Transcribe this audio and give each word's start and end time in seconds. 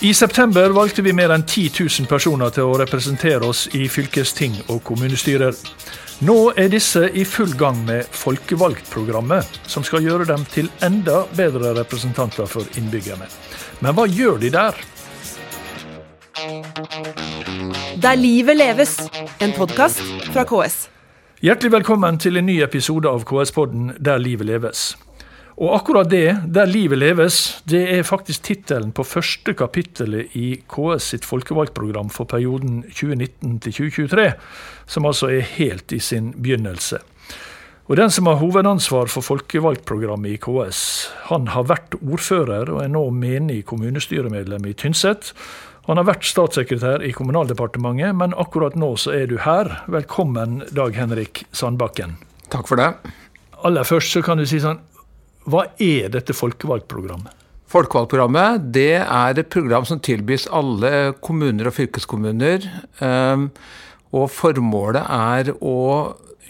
I 0.00 0.14
september 0.14 0.70
valgte 0.70 1.02
vi 1.02 1.10
mer 1.10 1.32
enn 1.34 1.42
10 1.42 1.72
000 1.74 2.06
personer 2.06 2.52
til 2.54 2.68
å 2.70 2.76
representere 2.78 3.42
oss 3.42 3.64
i 3.74 3.88
fylkesting 3.90 4.52
og 4.70 4.84
kommunestyrer. 4.86 5.56
Nå 6.22 6.36
er 6.54 6.68
disse 6.70 7.02
i 7.18 7.24
full 7.26 7.50
gang 7.58 7.80
med 7.86 8.06
Folkevalgtprogrammet, 8.14 9.58
som 9.66 9.82
skal 9.82 10.06
gjøre 10.06 10.28
dem 10.28 10.44
til 10.54 10.70
enda 10.86 11.24
bedre 11.34 11.72
representanter 11.80 12.46
for 12.46 12.78
innbyggerne. 12.78 13.26
Men 13.82 13.98
hva 13.98 14.06
gjør 14.06 14.38
de 14.44 14.52
der? 14.54 14.78
Der 17.98 18.22
livet 18.22 18.60
leves, 18.62 18.94
en 19.42 19.56
podkast 19.58 19.98
fra 20.30 20.46
KS. 20.46 20.78
Hjertelig 21.42 21.74
velkommen 21.74 22.22
til 22.22 22.38
en 22.38 22.46
ny 22.46 22.60
episode 22.62 23.10
av 23.10 23.26
KS-podden 23.26 23.96
Der 23.98 24.22
livet 24.22 24.46
leves. 24.46 24.92
Og 25.58 25.74
akkurat 25.74 26.06
det, 26.10 26.36
Der 26.46 26.66
livet 26.66 26.98
leves, 26.98 27.62
det 27.66 27.82
er 27.90 28.06
faktisk 28.06 28.42
tittelen 28.46 28.92
på 28.94 29.02
første 29.02 29.54
kapittelet 29.58 30.36
i 30.38 30.62
KS 30.70 31.10
sitt 31.12 31.24
folkevalgtprogram 31.26 32.12
for 32.14 32.30
perioden 32.30 32.84
2019 32.86 33.58
til 33.64 33.72
2023, 33.72 34.26
som 34.86 35.08
altså 35.10 35.32
er 35.34 35.48
helt 35.58 35.92
i 35.92 35.98
sin 35.98 36.30
begynnelse. 36.32 37.00
Og 37.88 37.96
Den 37.96 38.10
som 38.10 38.26
har 38.26 38.36
hovedansvar 38.36 39.08
for 39.08 39.24
folkevalgtprogrammet 39.24 40.36
i 40.36 40.38
KS, 40.38 41.10
han 41.26 41.48
har 41.48 41.64
vært 41.66 41.96
ordfører 42.04 42.70
og 42.70 42.82
er 42.84 42.92
nå 42.92 43.08
menig 43.10 43.64
kommunestyremedlem 43.64 44.66
i 44.68 44.74
Tynset. 44.74 45.32
Han 45.88 45.96
har 45.96 46.04
vært 46.04 46.28
statssekretær 46.28 47.02
i 47.02 47.14
Kommunaldepartementet, 47.16 48.14
men 48.14 48.36
akkurat 48.36 48.76
nå 48.76 48.92
så 49.00 49.16
er 49.16 49.26
du 49.26 49.38
her. 49.40 49.82
Velkommen, 49.88 50.68
Dag 50.70 50.94
Henrik 50.94 51.46
Sandbakken. 51.50 52.18
Takk 52.52 52.68
for 52.68 52.76
det. 52.76 52.92
Aller 53.64 53.88
først 53.88 54.12
så 54.12 54.20
kan 54.22 54.38
du 54.38 54.44
si 54.46 54.60
sånn, 54.62 54.78
hva 55.48 55.64
er 55.80 56.12
dette 56.12 56.36
folkevalgtprogrammet? 56.36 57.34
Folkevalgtprogrammet 57.68 58.70
det 58.72 59.02
er 59.02 59.40
et 59.40 59.50
program 59.52 59.84
som 59.88 60.00
tilbys 60.00 60.46
alle 60.54 61.12
kommuner 61.24 61.68
og 61.68 61.76
fylkeskommuner. 61.76 62.64
Ehm, 63.04 63.50
og 64.16 64.30
formålet 64.32 65.04
er 65.04 65.52
å 65.60 65.78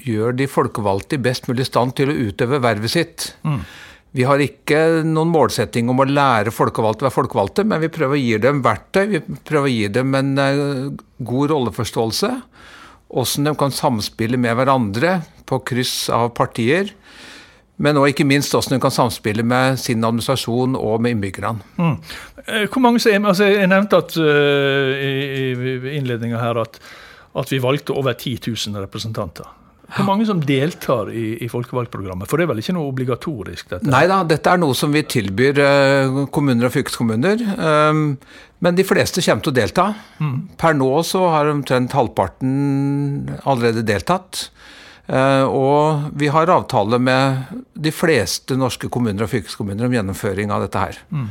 gjøre 0.06 0.36
de 0.38 0.46
folkevalgte 0.50 1.18
i 1.18 1.22
best 1.22 1.48
mulig 1.50 1.66
stand 1.66 1.96
til 1.98 2.12
å 2.12 2.18
utøve 2.28 2.62
vervet 2.62 2.94
sitt. 2.94 3.32
Mm. 3.42 3.62
Vi 4.16 4.24
har 4.24 4.40
ikke 4.40 5.02
noen 5.04 5.30
målsetting 5.34 5.90
om 5.92 6.00
å 6.00 6.06
lære 6.08 6.54
folkevalgte 6.54 7.04
å 7.04 7.08
være 7.08 7.16
folkevalgte, 7.16 7.64
men 7.68 7.82
vi 7.82 7.90
prøver 7.92 8.16
å 8.16 8.22
gi 8.22 8.38
dem 8.40 8.62
verktøy, 8.64 9.02
vi 9.10 9.20
prøver 9.44 9.68
å 9.68 9.74
gi 9.74 9.88
dem 9.98 10.14
en 10.16 10.30
eh, 10.42 10.86
god 11.18 11.52
rolleforståelse. 11.52 12.30
Hvordan 13.08 13.50
de 13.50 13.56
kan 13.58 13.74
samspille 13.74 14.40
med 14.40 14.56
hverandre 14.56 15.18
på 15.48 15.60
kryss 15.66 16.08
av 16.12 16.30
partier. 16.36 16.92
Men 17.82 17.98
òg 18.00 18.10
ikke 18.12 18.26
minst 18.26 18.54
hvordan 18.54 18.76
hun 18.76 18.82
kan 18.82 18.94
samspille 18.94 19.44
med 19.46 19.78
sin 19.78 20.02
administrasjon 20.04 20.74
og 20.78 21.02
med 21.02 21.14
innbyggerne. 21.14 21.62
Mm. 21.78 21.94
Eh, 22.46 22.64
hvor 22.66 22.82
mange 22.82 23.02
som 23.02 23.12
er, 23.12 23.28
altså 23.28 23.50
Jeg 23.52 23.70
nevnte 23.70 24.00
at, 24.02 24.16
uh, 24.18 24.96
i, 24.98 25.52
i 25.52 25.94
innledninga 25.98 26.40
her 26.42 26.58
at, 26.64 26.80
at, 27.38 27.52
vi 27.52 27.62
valgte 27.62 27.94
over 27.94 28.12
10 28.12 28.38
000 28.48 28.82
representanter. 28.82 29.54
Hvor 29.88 30.04
mange 30.04 30.26
som 30.28 30.40
deltar 30.44 31.08
i, 31.16 31.38
i 31.40 31.46
folkevalgtprogrammet? 31.48 32.28
For 32.28 32.36
det 32.36 32.44
er 32.44 32.50
vel 32.50 32.60
ikke 32.60 32.74
noe 32.76 32.90
obligatorisk? 32.90 33.70
dette? 33.70 33.88
Nei 33.88 34.02
da, 34.10 34.18
dette 34.28 34.52
er 34.52 34.60
noe 34.60 34.76
som 34.76 34.92
vi 34.92 35.04
tilbyr 35.08 35.62
uh, 35.62 36.18
kommuner 36.34 36.68
og 36.68 36.74
fylkeskommuner. 36.74 37.46
Um, 37.56 38.02
men 38.64 38.76
de 38.76 38.84
fleste 38.84 39.22
kommer 39.24 39.46
til 39.46 39.54
å 39.54 39.58
delta. 39.60 39.86
Mm. 40.18 40.36
Per 40.60 40.76
nå 40.76 40.90
så 41.06 41.22
har 41.32 41.52
omtrent 41.54 41.94
halvparten 41.96 43.38
allerede 43.46 43.86
deltatt. 43.86 44.48
Eh, 45.08 45.44
og 45.48 46.08
vi 46.20 46.28
har 46.28 46.52
avtale 46.52 47.00
med 47.00 47.60
de 47.72 47.92
fleste 47.94 48.58
norske 48.60 48.90
kommuner 48.92 49.24
og 49.24 49.32
fylkeskommuner 49.32 49.88
om 49.88 49.94
gjennomføring 49.96 50.52
av 50.52 50.66
dette 50.66 50.82
her. 50.82 50.98
Mm. 51.08 51.28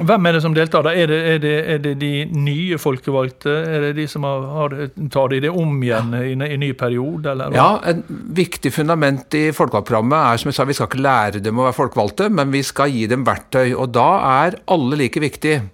Hvem 0.00 0.26
er 0.26 0.34
det 0.34 0.40
som 0.40 0.54
deltar? 0.56 0.86
da? 0.86 0.94
Er 0.96 1.10
det, 1.10 1.18
er, 1.28 1.40
det, 1.42 1.52
er 1.68 1.80
det, 1.84 1.92
de 2.00 2.12
nye 2.32 2.78
folkevalgte? 2.80 3.52
Er 3.52 3.84
det 3.86 3.92
de 4.00 4.06
som 4.08 4.24
har, 4.24 4.46
har, 4.56 4.76
Tar 5.12 5.34
de 5.34 5.42
det 5.44 5.50
om 5.52 5.74
igjen 5.84 6.14
i, 6.16 6.32
i 6.32 6.58
ny 6.58 6.70
periode? 6.80 7.34
Eller? 7.34 7.52
Ja, 7.54 7.76
En 7.92 8.00
viktig 8.08 8.72
fundament 8.72 9.36
i 9.36 9.50
folkevalgtprogrammet 9.52 10.16
er 10.16 10.40
som 10.40 10.48
jeg 10.48 10.56
sa, 10.56 10.66
vi 10.66 10.78
skal 10.78 10.88
ikke 10.88 11.04
lære 11.04 11.42
dem 11.44 11.60
å 11.60 11.68
være 11.68 11.76
folkevalgte, 11.76 12.30
men 12.32 12.54
vi 12.54 12.64
skal 12.66 12.90
gi 12.94 13.04
dem 13.12 13.26
verktøy. 13.28 13.74
Og 13.76 13.92
da 13.92 14.08
er 14.46 14.58
alle 14.72 14.98
like 15.04 15.22
viktige. 15.22 15.66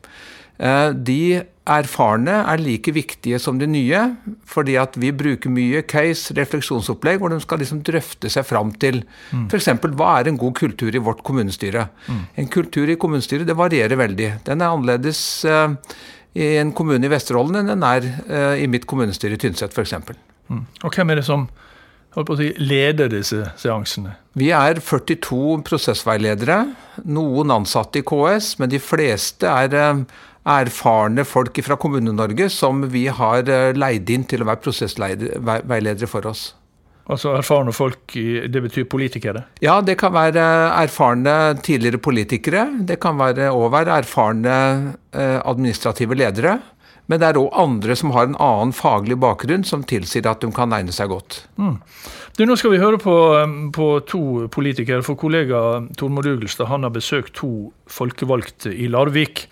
Eh, 0.59 0.91
de 0.91 1.23
erfarne 1.69 2.41
er 2.43 2.61
like 2.63 2.93
viktige 2.95 3.39
som 3.43 3.59
de 3.61 3.69
nye, 3.71 4.01
fordi 4.49 4.77
at 4.81 4.97
vi 5.01 5.13
bruker 5.15 5.53
mye 5.53 5.83
case, 5.89 6.35
refleksjonsopplegg, 6.39 7.21
hvor 7.21 7.33
de 7.33 7.41
skal 7.45 7.63
liksom 7.63 7.83
drøfte 7.87 8.31
seg 8.33 8.47
fram 8.49 8.73
til 8.81 9.03
mm. 9.05 9.49
f.eks. 9.49 9.71
hva 9.99 10.15
er 10.19 10.31
en 10.31 10.41
god 10.41 10.57
kultur 10.59 10.95
i 10.95 11.03
vårt 11.03 11.23
kommunestyre. 11.27 11.89
Mm. 12.09 12.23
En 12.43 12.53
kultur 12.53 12.91
i 12.91 12.99
kommunestyret 13.01 13.49
det 13.49 13.59
varierer 13.59 14.01
veldig. 14.01 14.33
Den 14.49 14.65
er 14.65 14.75
annerledes 14.75 15.23
uh, 15.49 15.75
i 16.39 16.55
en 16.61 16.75
kommune 16.77 17.05
i 17.05 17.13
Vesterålen 17.13 17.63
enn 17.63 17.73
den 17.73 17.87
er 17.87 18.11
uh, 18.29 18.55
i 18.59 18.69
mitt 18.71 18.89
kommunestyre 18.89 19.39
i 19.39 19.43
Tynset 19.43 19.77
f.eks. 19.77 19.97
Mm. 20.49 20.65
Og 20.85 20.95
hvem 20.95 21.13
er 21.13 21.21
det 21.21 21.29
som 21.29 21.49
på 22.19 22.25
å 22.35 22.39
si, 22.39 22.49
leder 22.59 23.11
disse 23.13 23.45
seansene? 23.61 24.17
Vi 24.39 24.49
er 24.55 24.81
42 24.83 25.61
prosessveiledere. 25.67 26.63
Noen 27.11 27.53
ansatte 27.55 28.01
i 28.01 28.07
KS, 28.07 28.57
men 28.59 28.73
de 28.73 28.81
fleste 28.83 29.47
er 29.51 29.77
uh, 29.77 30.03
erfarne 30.49 31.25
folk 31.27 31.59
fra 31.65 31.77
Kommune-Norge 31.81 32.49
som 32.53 32.85
vi 32.93 33.07
har 33.09 33.49
eh, 33.49 33.75
leid 33.77 34.11
inn 34.11 34.25
til 34.29 34.45
å 34.45 34.49
være 34.49 34.63
prosessveiledere 34.65 36.11
for 36.11 36.31
oss. 36.31 36.53
Altså 37.09 37.33
erfarne 37.39 37.73
folk, 37.73 38.13
det 38.13 38.61
betyr 38.61 38.85
politikere? 38.91 39.47
Ja, 39.65 39.79
det 39.81 39.97
kan 40.01 40.13
være 40.13 40.43
erfarne 40.77 41.57
tidligere 41.65 42.01
politikere. 42.05 42.67
Det 42.85 42.99
kan 43.01 43.17
være 43.17 43.49
òg 43.49 43.71
være 43.73 44.03
erfarne 44.03 44.57
eh, 45.17 45.39
administrative 45.41 46.19
ledere. 46.19 46.59
Men 47.09 47.23
det 47.23 47.31
er 47.31 47.41
òg 47.41 47.49
andre 47.57 47.97
som 47.97 48.13
har 48.13 48.29
en 48.29 48.37
annen 48.37 48.75
faglig 48.77 49.17
bakgrunn 49.21 49.65
som 49.65 49.87
tilsier 49.89 50.29
at 50.29 50.45
de 50.45 50.53
kan 50.53 50.75
egne 50.77 50.93
seg 50.93 51.09
godt. 51.09 51.41
Mm. 51.57 51.79
Du, 52.37 52.45
nå 52.45 52.57
skal 52.61 52.75
vi 52.75 52.83
høre 52.83 53.01
på, 53.01 53.17
på 53.73 53.87
to 54.07 54.23
politikere. 54.53 55.01
For 55.07 55.17
kollega 55.19 55.81
Tormod 55.97 56.29
Ugelstad 56.29 56.69
han 56.69 56.85
har 56.85 56.93
besøkt 56.93 57.39
to 57.41 57.71
folkevalgte 57.89 58.75
i 58.77 58.91
Larvik. 58.93 59.47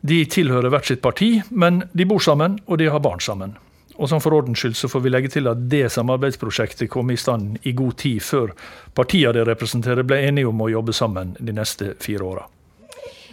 De 0.00 0.24
tilhører 0.28 0.70
hvert 0.72 0.88
sitt 0.88 1.02
parti, 1.04 1.38
men 1.50 1.84
de 1.96 2.06
bor 2.08 2.20
sammen, 2.22 2.58
og 2.66 2.78
de 2.78 2.90
har 2.92 3.02
barn 3.04 3.22
sammen. 3.22 3.56
Og 3.96 4.10
som 4.10 4.20
For 4.20 4.34
ordens 4.36 4.60
skyld 4.60 4.76
så 4.76 4.90
får 4.92 5.04
vi 5.04 5.12
legge 5.12 5.30
til 5.32 5.48
at 5.48 5.62
det 5.72 5.86
samarbeidsprosjektet 5.92 6.90
kom 6.92 7.10
i 7.10 7.16
stand 7.16 7.56
i 7.64 7.72
god 7.76 7.96
tid 8.02 8.20
før 8.20 8.52
partiene 8.96 9.32
de 9.36 9.46
representerer 9.48 10.04
ble 10.06 10.20
enige 10.28 10.50
om 10.50 10.60
å 10.60 10.70
jobbe 10.72 10.92
sammen 10.96 11.34
de 11.38 11.54
neste 11.56 11.94
fire 12.04 12.26
åra. 12.26 12.44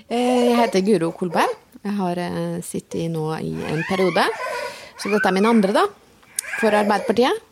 Eh, 0.07 0.49
jeg 0.49 0.59
heter 0.61 0.85
Guro 0.87 1.11
Kolberg. 1.17 1.59
Jeg 1.83 1.95
har 1.97 2.19
eh, 2.21 2.59
sittet 2.63 3.11
nå 3.11 3.27
i 3.41 3.51
en 3.51 3.83
periode. 3.89 4.23
Så 5.01 5.11
dette 5.11 5.27
er 5.27 5.35
min 5.35 5.49
andre, 5.49 5.73
da, 5.75 5.83
for 6.61 6.71
Arbeiderpartiet. 6.71 7.51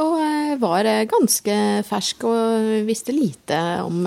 Og 0.00 0.20
eh, 0.20 0.54
var 0.60 0.88
ganske 1.08 1.56
fersk 1.88 2.28
og 2.28 2.70
visste 2.88 3.16
lite 3.16 3.60
om 3.86 4.04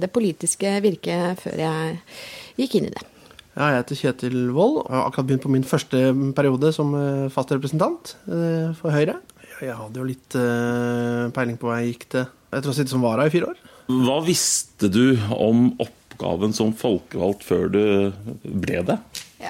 det 0.00 0.12
politiske 0.12 0.78
virket 0.84 1.44
før 1.44 1.64
jeg 1.66 1.96
gikk 2.60 2.80
inn 2.80 2.88
i 2.88 2.94
det. 2.96 3.09
Ja, 3.60 3.74
jeg 3.74 3.82
heter 3.82 3.98
Kjetil 3.98 4.36
Wold 4.56 4.78
og 4.80 4.86
har 4.88 5.02
akkurat 5.04 5.26
begynt 5.28 5.42
på 5.44 5.50
min 5.52 5.66
første 5.68 5.98
periode 6.32 6.70
som 6.72 6.94
eh, 6.96 7.26
fast 7.28 7.50
representant 7.52 8.14
eh, 8.24 8.70
for 8.78 8.88
Høyre. 8.94 9.18
Jeg 9.60 9.74
hadde 9.76 10.00
jo 10.00 10.06
litt 10.08 10.36
eh, 10.40 11.26
peiling 11.36 11.58
på 11.60 11.68
hva 11.68 11.82
jeg 11.82 11.90
gikk 11.90 12.06
til 12.14 12.22
etter 12.24 12.70
å 12.70 12.72
ha 12.72 12.78
sittet 12.78 12.94
som 12.94 13.04
vara 13.04 13.26
i 13.28 13.32
fire 13.34 13.50
år. 13.50 13.58
Hva 13.90 14.16
visste 14.24 14.88
du 14.88 15.12
om 15.36 15.74
oppgaven 15.76 16.56
som 16.56 16.72
folkevalgt 16.72 17.44
før 17.44 17.68
du 17.74 17.82
ble 18.64 18.80
det? 18.88 18.96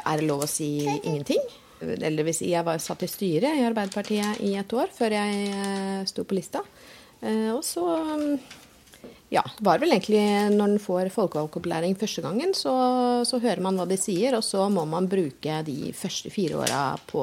Er 0.03 0.19
det 0.19 0.27
lov 0.27 0.43
å 0.43 0.51
si 0.51 0.73
ingenting? 0.89 1.47
Eller 1.79 2.27
hvis 2.27 2.43
jeg 2.43 2.67
var 2.67 2.83
satt 2.83 3.07
i 3.07 3.11
styret 3.13 3.61
i 3.61 3.67
Arbeiderpartiet 3.69 4.43
i 4.43 4.57
et 4.59 4.75
år 4.75 4.91
før 4.97 5.15
jeg 5.21 6.03
sto 6.11 6.27
på 6.27 6.35
lista. 6.37 6.65
Og 7.55 7.63
så 7.65 7.87
ja, 9.31 9.45
det 9.47 9.63
var 9.63 9.79
vel 9.79 9.93
egentlig 9.95 10.21
når 10.57 10.73
en 10.73 10.81
får 10.83 11.13
folkevalgtopplæring 11.15 11.95
første 11.99 12.23
gangen, 12.25 12.51
så, 12.57 12.73
så, 13.27 13.39
hører 13.39 13.63
man 13.63 13.79
hva 13.79 13.87
de 13.87 13.99
sier, 14.01 14.35
og 14.35 14.43
så 14.43 14.67
må 14.73 14.83
man 14.91 15.07
bruke 15.11 15.61
de 15.67 15.93
første 15.95 16.33
fire 16.35 16.59
åra 16.65 16.81
på 17.07 17.23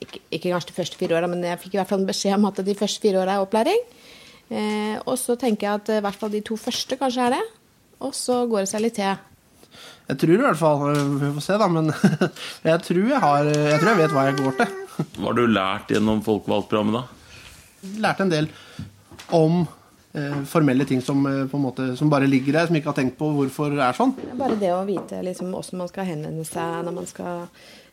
ikke, 0.00 0.24
ikke, 0.26 0.50
kanskje 0.50 0.72
de 0.72 0.76
første 0.80 0.98
fire 0.98 1.20
åra, 1.20 1.30
men 1.30 1.46
jeg 1.46 1.60
fikk 1.62 1.76
i 1.76 1.80
hvert 1.80 1.92
fall 1.92 2.08
beskjed 2.08 2.34
om 2.34 2.48
at 2.50 2.58
de 2.66 2.74
første 2.74 3.04
fire 3.04 3.22
åra 3.22 3.38
er 3.38 3.46
opplæring. 3.46 3.86
Eh, 4.50 4.98
og 5.04 5.14
så 5.22 5.38
tenker 5.38 5.68
jeg 5.68 5.78
at 5.78 5.94
i 5.94 6.02
hvert 6.02 6.18
fall 6.18 6.34
de 6.34 6.42
to 6.42 6.58
første 6.58 6.98
kanskje 6.98 7.28
er 7.28 7.36
det. 7.38 7.42
Og 8.02 8.14
så 8.16 8.42
går 8.50 8.64
det 8.64 8.72
seg 8.72 8.82
litt 8.82 8.98
til. 8.98 9.26
Jeg 10.10 10.18
tror 10.18 10.34
i 10.34 10.42
hvert 10.42 10.58
fall 10.58 10.96
Vi 11.20 11.28
får 11.36 11.44
se, 11.44 11.58
da. 11.62 11.68
Men 11.70 11.92
jeg 12.72 12.86
tror 12.88 13.04
jeg, 13.04 13.22
har, 13.22 13.50
jeg 13.54 13.78
tror 13.78 13.92
jeg 13.92 14.02
vet 14.02 14.16
hva 14.16 14.26
jeg 14.26 14.40
går 14.40 14.62
til. 14.64 14.78
Hva 14.98 15.28
har 15.28 15.38
du 15.38 15.44
lært 15.46 15.92
gjennom 15.94 16.24
folkevalgtprogrammet, 16.26 16.96
da? 16.98 18.00
Lærte 18.02 18.26
en 18.26 18.32
del 18.34 18.50
om 19.36 19.62
Eh, 19.62 19.79
formelle 20.12 20.84
ting 20.84 21.00
som, 21.02 21.22
eh, 21.26 21.52
måte, 21.54 21.96
som, 21.96 22.10
bare 22.10 22.26
ligger 22.26 22.52
der, 22.52 22.66
som 22.66 22.76
ikke 22.76 22.90
har 22.90 22.98
tenkt 22.98 23.18
på 23.18 23.30
hvorfor 23.36 23.70
det 23.76 23.84
er 23.84 23.94
sånn. 23.94 24.14
Bare 24.38 24.58
det 24.58 24.72
å 24.74 24.82
vite 24.88 25.22
liksom, 25.22 25.52
hvordan 25.54 25.84
man 25.84 25.90
skal 25.92 26.08
henvende 26.08 26.46
seg 26.48 26.84
når 26.86 26.96
man 26.96 27.06
skal 27.06 27.44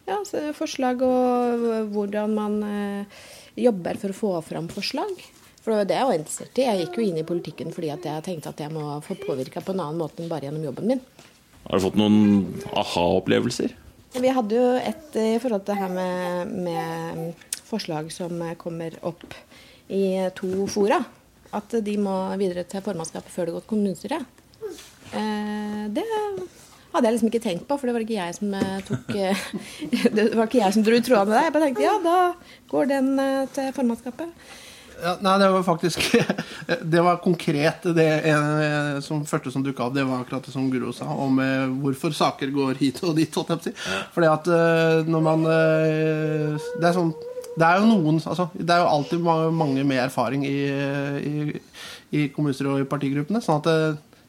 ja, 0.08 0.18
forslag, 0.58 1.04
og 1.04 1.92
hvordan 1.94 2.34
man 2.34 2.62
eh, 2.66 3.26
jobber 3.68 4.00
for 4.02 4.14
å 4.14 4.18
få 4.18 4.32
fram 4.50 4.70
forslag. 4.72 5.12
For 5.62 5.74
det 5.74 5.78
var 5.78 5.90
det 5.90 5.98
jeg 6.00 6.08
var 6.08 6.18
interessert 6.18 6.60
i. 6.60 6.66
Jeg 6.66 6.82
gikk 6.82 6.98
jo 6.98 7.06
inn 7.06 7.20
i 7.20 7.28
politikken 7.28 7.74
fordi 7.76 7.92
jeg 7.92 8.24
tenkte 8.26 8.54
at 8.54 8.64
jeg 8.64 8.72
må 8.74 8.86
få 9.04 9.18
påvirka 9.20 9.62
på 9.62 9.76
en 9.76 9.84
annen 9.84 10.00
måte 10.00 10.24
enn 10.24 10.32
bare 10.32 10.48
gjennom 10.48 10.64
jobben 10.64 10.88
min. 10.94 11.04
Har 11.68 11.78
du 11.78 11.84
fått 11.84 12.00
noen 12.00 12.48
aha-opplevelser? 12.72 13.76
Vi 14.18 14.32
hadde 14.32 14.56
jo 14.56 14.68
et 14.80 15.18
i 15.20 15.36
forhold 15.44 15.66
til 15.68 15.76
det 15.76 15.82
her 15.82 15.92
med, 15.92 16.54
med 16.66 17.62
forslag 17.68 18.08
som 18.16 18.40
kommer 18.58 18.96
opp 19.06 19.28
i 19.92 20.16
to 20.40 20.66
fora. 20.72 21.02
At 21.56 21.78
de 21.84 21.96
må 22.02 22.16
videre 22.40 22.66
til 22.68 22.84
formannskapet 22.84 23.32
før 23.34 23.48
det 23.48 23.56
går 23.56 23.66
til 23.66 23.72
kommunestyret. 23.72 24.44
Eh, 25.16 25.84
det 25.96 26.04
hadde 26.92 27.06
jeg 27.06 27.16
liksom 27.16 27.32
ikke 27.32 27.44
tenkt 27.44 27.68
på, 27.70 27.78
for 27.78 27.88
det 27.88 27.96
var 27.96 28.04
ikke 28.04 28.18
jeg 28.18 28.36
som 28.36 28.54
eh, 28.58 28.78
tok 28.88 29.12
eh, 29.16 29.44
Det 30.18 30.30
var 30.36 30.48
ikke 30.50 30.64
jeg 30.64 30.76
som 30.76 30.88
dro 30.88 30.98
ut 30.98 31.08
trådene 31.08 31.36
der. 31.38 31.48
Jeg 31.48 31.56
bare 31.56 31.68
tenkte 31.70 31.86
ja, 31.88 31.98
da 32.04 32.18
går 32.72 32.90
den 32.96 33.14
til 33.56 33.76
formannskapet. 33.76 34.48
Ja, 34.98 35.14
nei, 35.22 35.38
det 35.40 35.50
var 35.50 35.64
faktisk 35.64 36.16
Det 36.82 37.02
var 37.02 37.20
konkret 37.22 37.86
det 37.96 38.08
ene 38.26 39.02
som 39.06 39.24
første 39.30 39.52
som 39.54 39.64
dukka 39.66 39.88
opp. 39.88 39.96
Det 39.96 40.06
var 40.08 40.24
akkurat 40.24 40.46
det 40.48 40.54
som 40.54 40.70
Guro 40.72 40.94
sa, 40.96 41.10
om 41.14 41.40
eh, 41.44 41.68
hvorfor 41.84 42.16
saker 42.18 42.52
går 42.54 42.82
hit 42.82 43.04
og 43.06 43.16
dit. 43.18 43.34
holdt 43.34 43.54
jeg 43.54 43.60
på 43.60 43.62
å 43.62 43.68
si. 43.70 44.06
Fordi 44.16 44.32
at 44.32 44.50
eh, 44.58 45.10
når 45.10 45.26
man 45.30 45.46
eh, 45.54 46.70
Det 46.82 46.90
er 46.90 46.98
sånn 46.98 47.14
det 47.58 47.66
er 47.66 47.80
jo 47.82 47.88
noen 47.90 48.20
altså, 48.22 48.48
Det 48.54 48.70
er 48.70 48.84
jo 48.84 48.90
alltid 48.92 49.24
mange 49.58 49.86
med 49.88 50.02
erfaring 50.04 50.44
i, 50.46 50.58
i, 50.70 51.62
i 52.14 52.28
kommunestyret 52.34 52.76
og 52.76 52.84
i 52.84 52.90
partigruppene. 52.90 53.42
Sånn 53.42 53.62
at 53.64 53.70
det, 53.70 53.78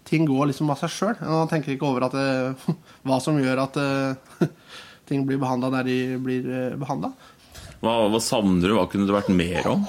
ting 0.08 0.24
går 0.28 0.48
liksom 0.50 0.70
av 0.72 0.80
seg 0.80 0.94
sjøl. 0.94 1.16
Man 1.20 1.50
tenker 1.50 1.74
ikke 1.74 1.90
over 1.90 2.08
at 2.08 2.16
det, 2.16 2.28
hva 3.06 3.20
som 3.20 3.40
gjør 3.40 3.66
at 3.66 3.76
det, 3.76 4.48
ting 5.10 5.26
blir 5.28 5.40
behandla 5.40 5.72
der 5.78 5.90
de 5.90 5.98
blir 6.24 6.48
behandla. 6.80 7.12
Hva, 7.82 7.94
hva 8.10 8.20
savner 8.22 8.64
du? 8.64 8.76
Hva 8.78 8.88
kunne 8.90 9.06
det 9.08 9.14
vært 9.14 9.30
mer 9.36 9.68
om? 9.70 9.84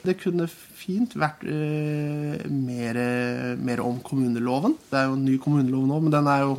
Det 0.00 0.14
kunne 0.22 0.46
fint 0.48 1.12
vært 1.18 1.42
uh, 1.44 2.46
mer, 2.48 2.96
mer 3.60 3.82
om 3.84 3.98
kommuneloven. 4.04 4.78
Det 4.88 4.96
er 4.96 5.10
jo 5.10 5.18
en 5.18 5.26
ny 5.26 5.36
kommunelov 5.42 5.84
nå, 5.90 5.98
men 6.06 6.14
den 6.14 6.30
er 6.30 6.46
jo 6.46 6.54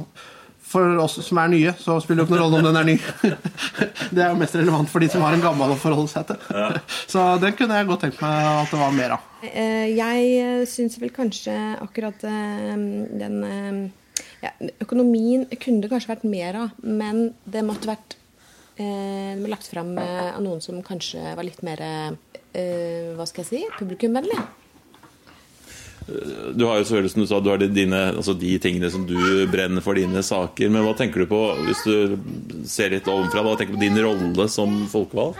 for 0.71 0.97
oss 1.03 1.17
som 1.27 1.39
er 1.41 1.49
nye, 1.51 1.73
så 1.79 1.97
spiller 2.03 2.23
det 2.23 2.29
ikke 2.29 2.37
noen 2.37 2.43
rolle 2.45 2.59
om 2.61 2.67
den 2.69 2.79
er 2.79 2.87
ny. 2.87 2.95
Det 4.15 4.21
er 4.23 4.29
jo 4.31 4.39
mest 4.39 4.55
relevant 4.55 4.89
for 4.91 5.03
de 5.03 5.09
som 5.11 5.23
har 5.25 5.35
en 5.35 5.43
gammel 5.43 5.73
å 5.73 5.79
forholde 5.79 6.11
seg 6.11 6.29
til. 6.29 6.77
Så 7.11 7.25
den 7.43 7.55
kunne 7.59 7.77
jeg 7.79 7.89
godt 7.89 8.05
tenkt 8.05 8.21
meg 8.23 8.47
at 8.63 8.71
det 8.71 8.79
var 8.81 8.95
mer 8.95 9.15
av. 9.17 9.25
Eh, 9.51 9.91
Jeg 9.97 10.67
syns 10.71 10.95
vel 11.01 11.11
kanskje 11.15 11.55
akkurat 11.83 12.23
eh, 12.27 12.73
den 13.21 13.37
eh, 13.47 14.23
ja, 14.45 14.51
Økonomien 14.83 15.45
kunne 15.61 15.83
det 15.83 15.91
kanskje 15.91 16.13
vært 16.15 16.25
mer 16.29 16.59
av, 16.65 16.73
men 16.83 17.27
det 17.45 17.63
måtte 17.67 17.91
vært 17.91 18.15
eh, 18.79 19.35
det 19.35 19.41
ble 19.43 19.51
lagt 19.53 19.69
fram 19.71 19.93
eh, 20.01 20.31
av 20.35 20.41
noen 20.45 20.63
som 20.63 20.79
kanskje 20.85 21.35
var 21.37 21.45
litt 21.47 21.61
mer 21.67 21.83
eh, 21.83 23.13
Hva 23.15 23.27
skal 23.29 23.45
jeg 23.45 23.51
si 23.51 23.61
publikumvennlig. 23.79 24.39
Du 26.57 26.65
har 26.67 26.79
jo 26.81 26.85
selvfølgelig, 26.87 27.11
som 27.13 27.21
du 27.23 27.27
sa, 27.29 27.39
du 27.43 27.49
har 27.53 27.57
de, 27.61 27.67
dine, 27.71 27.99
altså 28.15 28.33
de 28.37 28.51
tingene 28.63 28.89
som 28.93 29.05
du 29.07 29.15
brenner 29.51 29.83
for, 29.85 29.95
dine 29.99 30.23
saker. 30.25 30.69
Men 30.73 30.83
hva 30.87 30.93
tenker 30.99 31.23
du 31.23 31.29
på, 31.31 31.41
hvis 31.67 31.83
du 31.87 32.65
ser 32.69 32.93
litt 32.95 33.07
ovenfra, 33.11 33.43
hva 33.45 33.55
tenker 33.59 33.75
du 33.75 33.79
på 33.79 33.85
din 33.87 33.99
rolle 34.03 34.47
som 34.51 34.81
folkevalgt? 34.91 35.39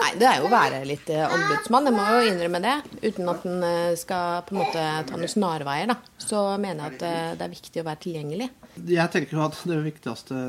Nei, 0.00 0.14
det 0.18 0.26
er 0.26 0.40
jo 0.40 0.48
å 0.48 0.52
være 0.52 0.78
litt 0.88 1.10
eh, 1.12 1.22
ombudsmann, 1.28 1.86
jeg 1.86 1.94
må 1.94 2.04
jo 2.16 2.30
innrømme 2.32 2.60
det. 2.64 2.72
Uten 3.04 3.28
at 3.30 3.44
en 3.46 3.62
eh, 3.66 3.92
skal 4.00 4.40
på 4.48 4.54
en 4.56 4.60
måte 4.62 4.84
ta 5.06 5.18
noen 5.20 5.30
snarveier, 5.30 5.90
da. 5.92 5.96
Så 6.20 6.40
mener 6.60 6.88
jeg 6.88 6.96
at 6.98 7.04
eh, 7.06 7.28
det 7.38 7.46
er 7.46 7.52
viktig 7.52 7.82
å 7.82 7.86
være 7.86 8.02
tilgjengelig. 8.06 8.48
Jeg 8.90 9.12
tenker 9.12 9.36
jo 9.36 9.44
at 9.44 9.60
det 9.68 9.78
viktigste 9.84 10.40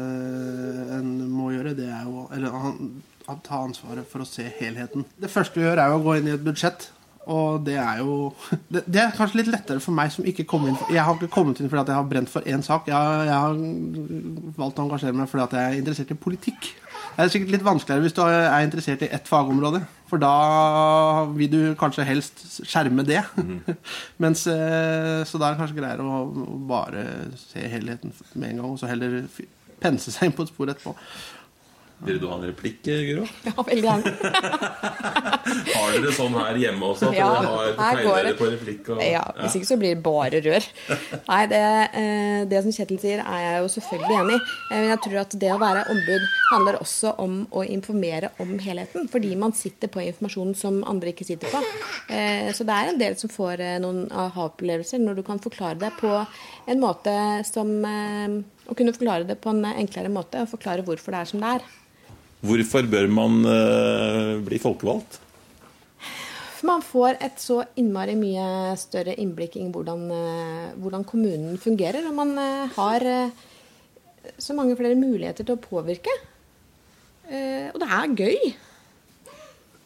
en 0.97 1.11
må 1.33 1.51
gjøre, 1.53 1.75
det 1.77 1.87
er 1.89 2.03
jo 2.07 2.27
Eller 2.33 2.57
han- 2.63 3.01
å 3.29 3.35
ta 3.45 3.59
ansvaret 3.63 4.07
for 4.09 4.23
å 4.23 4.27
se 4.27 4.43
helheten. 4.59 5.05
Det 5.21 5.29
første 5.31 5.59
vi 5.59 5.63
gjør, 5.67 5.79
er 5.79 5.91
jo 5.93 5.99
å 5.99 6.03
gå 6.03 6.15
inn 6.17 6.27
i 6.27 6.33
et 6.33 6.41
budsjett. 6.43 6.89
Og 7.29 7.61
det 7.65 7.75
er 7.77 7.99
jo 8.01 8.31
det, 8.73 8.81
det 8.89 9.01
er 9.03 9.11
kanskje 9.13 9.37
litt 9.43 9.51
lettere 9.53 9.79
for 9.83 9.93
meg 9.93 10.09
som 10.11 10.25
ikke 10.25 10.45
kom 10.49 10.63
inn 10.65 10.77
Jeg 10.89 11.03
har 11.05 11.13
ikke 11.19 11.29
kommet 11.29 11.59
inn 11.61 11.69
fordi 11.69 11.83
at 11.83 11.91
jeg 11.93 11.99
har 11.99 12.07
brent 12.09 12.31
for 12.33 12.41
én 12.49 12.63
sak. 12.65 12.87
Jeg, 12.89 12.95
har- 12.97 13.25
jeg 13.27 13.35
har 13.35 14.55
valgt 14.57 14.79
å 14.81 14.85
engasjere 14.87 15.13
meg 15.19 15.29
fordi 15.29 15.43
at 15.45 15.53
jeg 15.59 15.67
er 15.75 15.81
interessert 15.83 16.11
i 16.15 16.17
politikk. 16.17 16.71
Det 17.11 17.25
er 17.25 17.31
sikkert 17.33 17.51
litt 17.57 17.65
vanskeligere 17.67 18.05
hvis 18.05 18.15
du 18.17 18.21
er 18.23 18.63
interessert 18.65 19.01
i 19.05 19.09
ett 19.13 19.27
fagområde. 19.29 19.83
For 20.09 20.19
da 20.19 20.31
vil 21.35 21.49
du 21.51 21.59
kanskje 21.79 22.05
helst 22.07 22.41
skjerme 22.67 23.03
det. 23.07 23.21
Mens, 24.23 24.45
eh, 24.49 25.21
så 25.27 25.37
da 25.39 25.49
er 25.51 25.55
det 25.55 25.61
kanskje 25.61 25.77
greiere 25.77 26.03
å 26.07 26.23
bare 26.71 27.03
se 27.39 27.63
helheten 27.71 28.11
med 28.33 28.49
en 28.55 28.63
gang, 28.63 28.71
og 28.73 28.79
så 28.81 28.89
heller 28.91 29.21
pense 29.81 30.11
seg 30.13 30.29
inn 30.29 30.35
på 30.37 30.43
et 30.47 30.51
spor 30.53 30.71
etterpå. 30.73 30.95
Vil 32.01 32.17
du 32.17 32.25
ha 32.31 32.35
en 32.39 32.45
replikk, 32.49 32.79
Guro? 32.85 33.25
Ja, 33.47 33.53
veldig 33.61 33.85
gjerne. 33.85 34.11
Har 35.75 35.91
dere 35.93 36.13
sånn 36.15 36.33
her 36.37 36.57
hjemme 36.57 36.87
også? 36.93 37.09
At 37.11 37.17
Ja, 37.17 37.27
dere 37.41 37.75
har 37.77 38.37
på 38.39 38.47
replikk? 38.49 38.89
Og, 38.95 39.01
Ja, 39.05 39.21
Hvis 39.37 39.57
ikke 39.59 39.69
så 39.69 39.77
blir 39.81 39.93
det 39.95 40.01
bare 40.05 40.39
rør. 40.41 40.65
Nei, 41.27 41.41
det, 41.51 41.61
eh, 42.01 42.39
det 42.49 42.61
som 42.65 42.73
Kjetil 42.73 42.99
sier, 43.03 43.21
er 43.21 43.43
jeg 43.45 43.59
jo 43.61 43.69
selvfølgelig 43.75 44.17
enig 44.21 44.37
i. 44.37 44.41
Eh, 44.41 44.77
Men 44.79 44.87
jeg 44.93 45.01
tror 45.05 45.19
at 45.21 45.35
det 45.43 45.51
å 45.53 45.59
være 45.61 45.83
ombud 45.93 46.25
handler 46.51 46.79
også 46.81 47.13
om 47.21 47.35
å 47.51 47.65
informere 47.67 48.31
om 48.41 48.55
helheten. 48.63 49.05
Fordi 49.11 49.35
man 49.37 49.53
sitter 49.57 49.91
på 49.91 50.01
informasjon 50.07 50.55
som 50.57 50.81
andre 50.89 51.13
ikke 51.13 51.27
sitter 51.27 51.53
på. 51.53 51.61
Eh, 52.09 52.49
Så 52.51 52.65
det 52.65 52.73
er 52.79 52.89
en 52.91 52.97
del 53.01 53.15
som 53.17 53.29
får 53.29 53.61
noen 53.83 54.07
aha-opplevelser 54.11 54.99
når 55.03 55.15
du 55.21 55.23
kan 55.27 55.39
forklare 55.39 55.77
det 55.79 55.91
på 56.01 56.09
en 56.67 56.79
måte 56.81 57.13
som 57.45 57.69
Å 58.71 58.75
kunne 58.77 58.93
forklare 58.95 59.25
det 59.27 59.35
på 59.41 59.49
en 59.51 59.65
enklere 59.65 60.07
måte, 60.09 60.39
og 60.41 60.47
forklare 60.49 60.83
hvorfor 60.85 61.11
det 61.11 61.19
er 61.21 61.25
som 61.29 61.41
det 61.43 61.49
er. 61.57 61.61
Hvorfor 62.41 62.87
bør 62.89 63.07
man 63.13 63.41
eh, 63.45 64.39
bli 64.45 64.57
folkevalgt? 64.61 65.19
Man 66.65 66.81
får 66.85 67.17
et 67.25 67.39
så 67.41 67.59
innmari 67.81 68.13
mye 68.17 68.73
større 68.77 69.15
innblikk 69.21 69.55
i 69.57 69.63
hvordan, 69.73 70.03
eh, 70.13 70.67
hvordan 70.81 71.05
kommunen 71.09 71.57
fungerer. 71.61 72.05
Og 72.09 72.17
man 72.17 72.33
eh, 72.41 72.73
har 72.75 73.05
så 74.41 74.53
mange 74.57 74.75
flere 74.77 74.97
muligheter 74.97 75.45
til 75.47 75.57
å 75.57 75.61
påvirke. 75.61 76.13
Eh, 77.29 77.69
Og 77.73 77.79
det 77.81 77.87
er 77.89 78.17
gøy. 78.17 78.51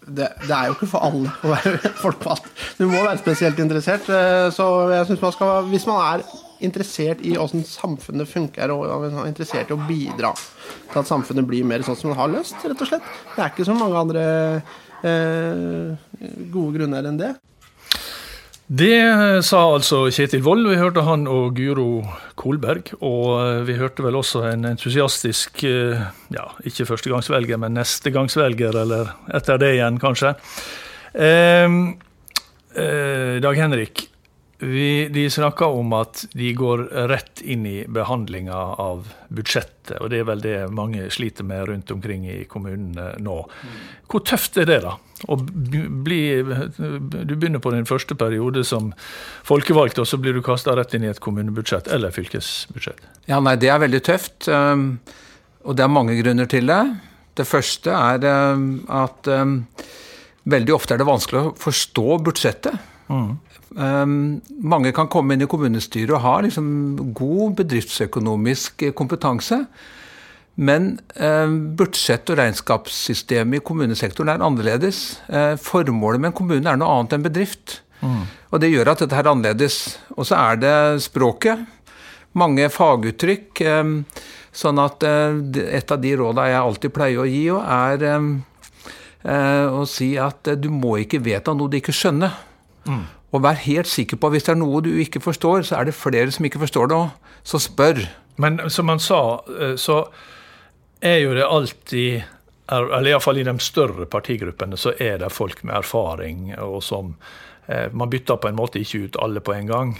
det, 0.07 0.27
det 0.47 0.51
er 0.55 0.67
jo 0.69 0.75
ikke 0.75 0.89
for 0.91 1.03
alle 1.07 1.31
å 1.43 1.51
være 1.53 1.91
folkevalgt. 2.03 2.47
Du 2.79 2.87
må 2.87 3.03
være 3.03 3.19
spesielt 3.23 3.59
interessert. 3.59 4.07
Så 4.55 4.67
jeg 4.91 5.05
synes 5.11 5.23
man 5.23 5.35
skal, 5.35 5.63
hvis 5.71 5.87
man 5.87 6.01
er 6.19 6.25
interessert 6.63 7.23
i 7.25 7.35
hvordan 7.35 7.65
samfunnet 7.67 8.29
funker, 8.29 8.71
og 8.71 9.07
er 9.09 9.17
interessert 9.27 9.71
i 9.71 9.75
å 9.75 9.87
bidra 9.87 10.33
til 10.35 11.01
at 11.01 11.09
samfunnet 11.09 11.47
blir 11.47 11.67
mer 11.67 11.83
sånn 11.85 11.97
som 11.99 12.13
det 12.13 12.19
har 12.19 12.31
lyst, 12.31 12.55
rett 12.63 12.81
og 12.81 12.89
slett 12.89 13.09
Det 13.35 13.41
er 13.43 13.51
ikke 13.51 13.67
så 13.67 13.75
mange 13.77 13.99
andre 13.99 14.23
eh, 15.03 16.13
gode 16.53 16.77
grunner 16.77 17.09
enn 17.09 17.19
det. 17.19 17.35
Det 18.65 19.43
sa 19.45 19.59
altså 19.75 20.07
Kjetil 20.09 20.41
Wold. 20.41 20.65
Vi 20.65 20.79
hørte 20.79 21.03
han 21.05 21.27
og 21.29 21.53
Guro 21.53 22.01
Kolberg. 22.33 22.95
Og 23.05 23.67
vi 23.67 23.75
hørte 23.77 24.01
vel 24.01 24.17
også 24.17 24.41
en 24.49 24.65
entusiastisk, 24.71 25.61
eh, 25.69 26.01
ja, 26.33 26.47
ikke 26.65 26.87
førstegangsvelger, 26.89 27.61
men 27.61 27.77
nestegangsvelger, 27.77 28.73
eller 28.81 29.13
etter 29.37 29.61
det 29.61 29.75
igjen, 29.75 30.01
kanskje. 30.01 30.33
Eh, 31.13 31.77
eh, 32.73 33.37
Dag 33.45 33.61
Henrik, 33.61 34.07
vi, 34.59 35.07
de 35.11 35.29
snakker 35.29 35.65
om 35.65 35.93
at 35.97 36.25
de 36.31 36.53
går 36.55 36.85
rett 37.11 37.41
inn 37.43 37.65
i 37.67 37.83
behandlinga 37.91 38.55
av 38.79 39.09
budsjettet, 39.27 39.97
og 39.99 40.09
det 40.13 40.21
er 40.21 40.29
vel 40.29 40.43
det 40.43 40.55
mange 40.71 41.09
sliter 41.11 41.43
med 41.43 41.67
rundt 41.67 41.91
omkring 41.91 42.23
i 42.29 42.45
kommunene 42.49 43.09
nå. 43.19 43.35
Hvor 44.07 44.23
tøft 44.23 44.57
er 44.61 44.69
det, 44.69 44.79
da? 44.85 44.95
Bli, 45.25 46.21
du 46.39 47.35
begynner 47.35 47.59
på 47.63 47.73
din 47.75 47.87
første 47.89 48.15
periode 48.19 48.63
som 48.67 48.93
folkevalgt, 49.47 49.99
og 49.99 50.07
så 50.07 50.19
blir 50.21 50.37
du 50.37 50.43
kasta 50.45 50.77
rett 50.77 50.95
inn 50.95 51.03
i 51.03 51.11
et 51.11 51.21
kommunebudsjett 51.23 51.91
eller 51.91 52.15
fylkesbudsjett. 52.15 53.03
Ja, 53.27 53.41
nei, 53.43 53.57
det 53.59 53.73
er 53.73 53.83
veldig 53.83 54.03
tøft. 54.07 54.47
um, 54.47 54.99
Og 55.65 55.75
det 55.75 55.83
er 55.83 55.91
mange 55.91 56.15
grunner 56.21 56.47
til 56.47 56.71
det. 56.71 56.81
Det 57.35 57.47
første 57.47 57.91
er 57.91 58.53
um, 58.55 58.85
at 58.87 59.27
um, 59.27 59.63
veldig 60.47 60.75
ofte 60.75 60.95
er 60.95 61.01
det 61.01 61.11
vanskelig 61.11 61.41
å 61.41 61.55
forstå 61.59 62.19
budsjettet. 62.23 62.94
Um, 63.09 64.41
mange 64.63 64.93
kan 64.95 65.09
komme 65.11 65.35
inn 65.35 65.43
i 65.43 65.49
kommunestyret 65.49 66.13
og 66.15 66.23
ha 66.23 66.39
liksom, 66.45 66.67
god 67.17 67.59
bedriftsøkonomisk 67.59 68.87
kompetanse. 68.97 69.65
Men 70.55 70.93
eh, 71.19 71.51
budsjett- 71.75 72.29
og 72.31 72.39
regnskapssystemet 72.39 73.59
i 73.59 73.63
kommunesektoren 73.65 74.31
er 74.31 74.45
annerledes. 74.45 75.19
Eh, 75.27 75.55
formålet 75.59 76.23
med 76.23 76.31
en 76.31 76.37
kommune 76.37 76.71
er 76.71 76.79
noe 76.79 76.93
annet 76.93 77.17
enn 77.17 77.25
bedrift. 77.25 77.81
Og 78.53 78.61
det 78.63 78.69
gjør 78.71 78.93
at 78.93 79.03
dette 79.03 79.19
er 79.19 79.27
annerledes. 79.31 79.97
Og 80.15 80.29
så 80.29 80.39
er 80.39 80.61
det 80.61 80.75
språket. 81.03 81.65
Mange 82.39 82.69
faguttrykk. 82.71 83.61
Eh, 83.67 84.23
sånn 84.55 84.79
at 84.79 85.03
eh, 85.03 85.35
et 85.75 85.91
av 85.91 85.99
de 85.99 86.15
råda 86.15 86.47
jeg 86.47 86.61
alltid 86.61 86.95
pleier 86.95 87.23
å 87.23 87.27
gi, 87.27 87.45
er 87.51 88.07
eh, 88.07 88.29
eh, 89.27 89.65
å 89.67 89.83
si 89.89 90.13
at 90.15 90.47
eh, 90.47 90.59
du 90.59 90.69
må 90.71 90.95
ikke 91.03 91.19
vedta 91.23 91.55
noe 91.55 91.71
du 91.71 91.81
ikke 91.81 91.95
skjønner. 91.95 92.37
Og 93.35 93.41
vær 93.43 93.57
helt 93.65 93.87
sikker 93.87 94.17
på 94.17 94.27
at 94.27 94.31
hvis 94.35 94.43
det 94.47 94.53
er 94.53 94.59
noe 94.61 94.81
du 94.81 94.91
ikke 95.01 95.19
forstår, 95.19 95.65
så 95.67 95.75
er 95.79 95.85
det 95.89 95.95
flere 95.97 96.31
som 96.31 96.45
ikke 96.45 96.61
forstår 96.61 96.87
det 96.87 96.95
òg. 96.95 97.09
Så 97.43 97.59
spør. 97.59 97.99
Men 98.37 98.59
som 98.69 98.87
han 98.89 98.99
sa, 98.99 99.41
eh, 99.59 99.75
så 99.75 100.05
er 101.01 101.17
jo 101.19 101.33
det 101.35 101.43
alltid 101.43 102.23
er- 102.69 102.91
Eller 102.97 103.11
iallfall 103.11 103.37
i 103.37 103.43
de 103.43 103.59
større 103.59 104.05
partigruppene 104.05 104.77
så 104.77 104.93
er 104.99 105.17
det 105.17 105.31
folk 105.31 105.63
med 105.63 105.75
erfaring, 105.75 106.57
og 106.59 106.81
som 106.83 107.15
eh, 107.67 107.89
Man 107.93 108.09
bytter 108.09 108.37
på 108.37 108.47
en 108.47 108.55
måte 108.55 108.79
ikke 108.79 109.03
ut 109.05 109.15
alle 109.21 109.39
på 109.41 109.53
en 109.53 109.67
gang. 109.67 109.97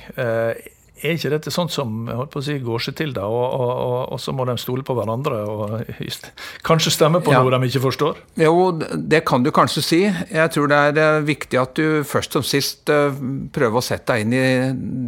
Er 1.03 1.17
ikke 1.17 1.29
dette 1.33 1.51
sånt 1.51 1.73
som 1.75 2.05
holdt 2.07 2.31
på 2.31 2.39
å 2.39 2.43
si, 2.45 2.53
går 2.63 2.79
seg 2.85 2.95
til, 2.95 3.11
da? 3.13 3.25
Og, 3.27 3.43
og, 3.59 3.71
og, 3.83 4.13
og 4.15 4.19
så 4.23 4.31
må 4.31 4.45
de 4.47 4.55
stole 4.61 4.85
på 4.87 4.95
hverandre 4.95 5.41
og 5.43 5.89
kanskje 6.69 6.93
stemme 6.95 7.19
på 7.25 7.33
Ja. 7.35 7.41
noe 7.43 7.51
de 7.59 7.67
ikke 7.67 7.81
forstår? 7.83 8.21
Jo, 8.39 8.71
det 8.79 9.25
kan 9.27 9.43
du 9.43 9.51
kanskje 9.51 9.83
si. 9.83 9.99
Jeg 10.07 10.53
tror 10.55 10.71
det 10.71 10.79
er 10.87 11.01
eh, 11.03 11.21
viktig 11.27 11.59
at 11.59 11.75
du 11.75 12.01
først 12.07 12.37
som 12.37 12.45
sist 12.47 12.89
eh, 12.89 13.11
prøver 13.51 13.81
å 13.81 13.83
sette 13.83 14.13
deg 14.15 14.23
inn 14.23 14.33
i 14.39 14.45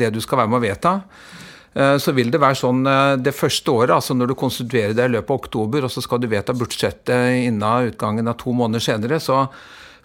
det 0.04 0.12
du 0.18 0.20
skal 0.24 0.44
være 0.44 0.52
med 0.52 0.60
å 0.60 0.66
vedta. 0.68 0.94
Eh, 1.78 1.96
Så 2.04 2.12
vil 2.18 2.32
det 2.36 2.42
være 2.44 2.60
sånn 2.60 2.84
det 3.24 3.34
første 3.38 3.72
året, 3.72 3.96
altså 3.96 4.14
når 4.18 4.34
du 4.34 4.38
konstituerer 4.44 4.94
deg 4.98 5.08
i 5.12 5.16
løpet 5.16 5.32
av 5.32 5.40
oktober, 5.40 5.88
og 5.88 5.94
så 5.94 6.04
skal 6.04 6.20
du 6.20 6.28
vedta 6.28 6.52
budsjettet 6.58 7.46
innen 7.48 7.92
utgangen 7.94 8.28
av 8.28 8.36
to 8.44 8.52
måneder 8.52 8.84
senere, 8.92 9.20
så, 9.24 9.46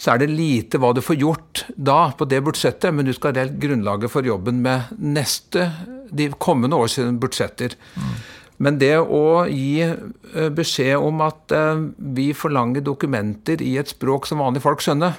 så 0.01 0.13
er 0.13 0.23
det 0.23 0.33
lite 0.33 0.81
hva 0.83 0.93
du 0.95 1.03
får 1.05 1.19
gjort 1.21 1.65
da 1.77 2.13
på 2.17 2.27
det 2.31 2.43
budsjettet, 2.45 2.93
men 2.95 3.07
du 3.07 3.13
skal 3.15 3.33
ha 3.33 3.41
delt 3.43 3.59
grunnlaget 3.63 4.13
for 4.13 4.27
jobben 4.27 4.63
med 4.65 4.93
neste, 4.99 5.71
de 6.13 6.29
kommende 6.43 6.77
års 6.77 6.99
budsjetter. 7.21 7.77
Men 8.63 8.79
det 8.79 8.95
å 9.01 9.43
gi 9.51 9.83
eh, 9.83 10.51
beskjed 10.55 11.03
om 11.03 11.23
at 11.25 11.55
eh, 11.57 11.83
vi 12.15 12.31
forlanger 12.37 12.85
dokumenter 12.85 13.63
i 13.65 13.75
et 13.81 13.91
språk 13.91 14.29
som 14.29 14.43
vanlige 14.43 14.67
folk 14.67 14.85
skjønner, 14.85 15.19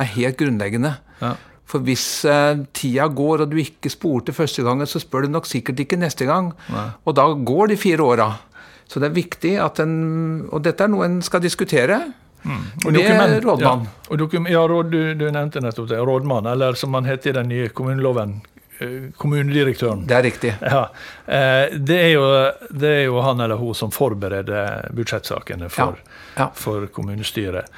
er 0.00 0.12
helt 0.16 0.38
grunnleggende. 0.40 0.96
Ja. 1.20 1.34
For 1.70 1.86
hvis 1.86 2.24
eh, 2.26 2.64
tida 2.74 3.06
går 3.14 3.44
og 3.44 3.52
du 3.52 3.60
ikke 3.62 3.92
spurte 3.92 4.34
første 4.34 4.64
gangen, 4.66 4.88
så 4.90 5.02
spør 5.02 5.26
du 5.26 5.34
nok 5.36 5.46
sikkert 5.46 5.84
ikke 5.84 6.00
neste 6.00 6.26
gang. 6.26 6.50
Og 7.04 7.14
da 7.18 7.28
går 7.30 7.70
de 7.70 7.78
fire 7.78 8.06
åra. 8.14 8.30
Så 8.90 8.98
det 8.98 9.10
er 9.10 9.20
viktig 9.20 9.52
at 9.62 9.78
en 9.78 10.48
Og 10.50 10.64
dette 10.64 10.82
er 10.82 10.90
noe 10.90 11.06
en 11.06 11.20
skal 11.22 11.42
diskutere. 11.44 12.00
Og 12.86 12.92
det 12.94 13.04
er 13.04 13.40
rådmann. 13.44 13.86
Ja, 14.10 14.40
ja 14.48 14.62
råd, 14.68 14.90
du, 14.90 15.14
du 15.14 15.26
nevnte 15.30 15.60
nettopp 15.60 15.88
det. 15.88 15.98
Rådmann, 15.98 16.46
eller 16.46 16.78
som 16.78 16.94
han 16.94 17.04
heter 17.04 17.30
i 17.30 17.32
den 17.32 17.48
nye 17.48 17.68
kommuneloven, 17.68 18.40
eh, 18.78 19.10
kommunedirektøren. 19.16 20.06
Det 20.08 20.16
er 20.16 20.22
riktig. 20.22 20.54
Ja, 20.60 20.82
eh, 21.26 21.76
det 21.76 21.98
er, 21.98 22.12
jo, 22.14 22.26
det 22.70 22.94
er 23.00 23.02
jo 23.08 23.20
han 23.26 23.40
eller 23.40 23.60
hun 23.60 23.74
som 23.74 23.92
forbereder 23.94 24.88
budsjettsakene 24.96 25.68
for, 25.68 26.00
Ja, 26.00 26.46
ja. 26.46 26.48
for 26.54 26.86
kommunestyret. 26.86 27.68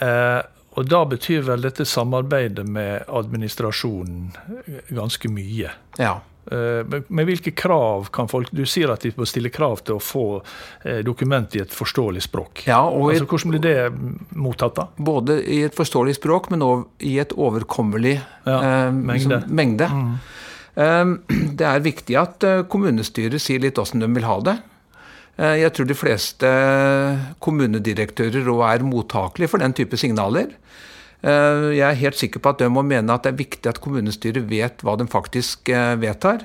Eh, 0.00 0.40
og 0.78 0.86
da 0.86 1.02
betyr 1.10 1.42
vel 1.42 1.64
dette 1.64 1.84
samarbeidet 1.88 2.64
med 2.68 3.08
administrasjonen 3.08 4.30
ganske 4.94 5.30
mye. 5.32 5.72
Ja. 5.98 6.20
Eh, 6.50 7.00
Men 7.08 7.26
hvilke 7.28 7.52
krav 7.52 8.06
kan 8.14 8.28
folk 8.30 8.48
Du 8.56 8.62
sier 8.64 8.88
at 8.92 9.02
de 9.04 9.10
må 9.18 9.26
stille 9.28 9.50
krav 9.52 9.82
til 9.84 9.98
å 9.98 10.00
få 10.00 10.22
eh, 10.84 11.02
dokument 11.04 11.52
i 11.58 11.60
et 11.60 11.74
forståelig 11.74 12.22
språk. 12.24 12.62
Ja, 12.70 12.80
altså, 12.88 13.26
hvordan 13.28 13.52
blir 13.52 13.60
det 13.66 13.76
mottatt, 14.38 14.78
da? 14.78 14.86
Både 14.96 15.42
i 15.44 15.60
et 15.66 15.76
forståelig 15.76 16.16
språk, 16.16 16.48
men 16.50 16.64
òg 16.64 16.86
i 17.04 17.18
et 17.20 17.34
overkommelig 17.36 18.16
Ja, 18.46 18.56
eh, 18.56 18.92
mengde. 18.92 19.12
liksom, 19.42 19.54
mengde. 19.60 19.90
Eh, 20.78 21.04
det 21.60 21.66
er 21.68 21.84
viktig 21.84 22.16
at 22.16 22.44
eh, 22.48 22.62
kommunestyret 22.70 23.42
sier 23.44 23.60
litt 23.60 23.78
åssen 23.78 24.00
de 24.00 24.08
vil 24.16 24.24
ha 24.24 24.40
det. 24.40 24.56
Eh, 25.38 25.56
jeg 25.60 25.74
tror 25.76 25.86
de 25.90 25.94
fleste 25.98 26.48
kommunedirektører 27.44 28.48
òg 28.50 28.64
er 28.72 28.86
mottakelige 28.86 29.52
for 29.52 29.62
den 29.62 29.74
type 29.76 29.98
signaler. 30.00 30.50
Eh, 31.18 31.70
jeg 31.74 31.86
er 31.86 32.02
helt 32.02 32.18
sikker 32.18 32.42
på 32.42 32.52
at 32.52 32.60
de 32.62 32.68
må 32.70 32.84
mene 32.86 33.14
at 33.14 33.24
det 33.26 33.32
er 33.32 33.40
viktig 33.40 33.70
at 33.70 33.80
kommunestyret 33.82 34.46
vet 34.50 34.84
hva 34.86 34.94
de 34.98 35.08
faktisk 35.10 35.70
eh, 35.72 35.96
vedtar. 35.98 36.44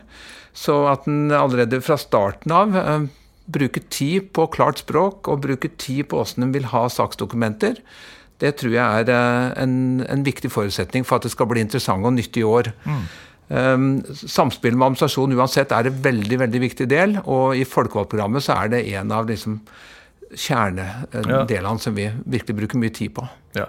Så 0.54 0.84
at 0.90 1.06
en 1.10 1.34
allerede 1.34 1.82
fra 1.86 1.98
starten 2.02 2.54
av 2.54 2.78
eh, 2.78 3.06
bruker 3.54 3.86
tid 3.94 4.32
på 4.34 4.48
klart 4.54 4.82
språk 4.82 5.30
og 5.30 5.44
bruker 5.46 5.74
tid 5.78 6.08
på 6.10 6.24
åssen 6.24 6.48
en 6.48 6.56
vil 6.56 6.70
ha 6.72 6.88
saksdokumenter, 6.90 7.82
det 8.42 8.56
tror 8.60 8.74
jeg 8.74 9.04
er 9.06 9.60
en, 9.62 10.02
en 10.10 10.24
viktig 10.26 10.50
forutsetning 10.52 11.06
for 11.08 11.20
at 11.20 11.28
det 11.28 11.32
skal 11.32 11.48
bli 11.48 11.62
interessant 11.64 12.04
og 12.04 12.16
nyttig 12.16 12.42
i 12.42 12.48
år. 12.48 12.72
Um, 13.54 14.02
samspill 14.10 14.74
med 14.74 14.88
administrasjonen 14.88 15.38
uansett 15.38 15.72
er 15.76 15.88
en 15.88 16.00
veldig 16.04 16.40
veldig 16.42 16.62
viktig 16.64 16.88
del, 16.92 17.18
og 17.24 17.54
i 17.60 17.64
folkevalgtprogrammet 17.68 18.44
så 18.44 18.58
er 18.58 18.72
det 18.74 18.82
en 18.98 19.14
av 19.16 19.30
liksom, 19.30 19.60
kjernedelene 20.40 21.80
som 21.80 21.96
vi 21.96 22.08
virkelig 22.26 22.56
bruker 22.58 22.80
mye 22.82 22.94
tid 22.94 23.14
på. 23.16 23.26
Ja. 23.54 23.68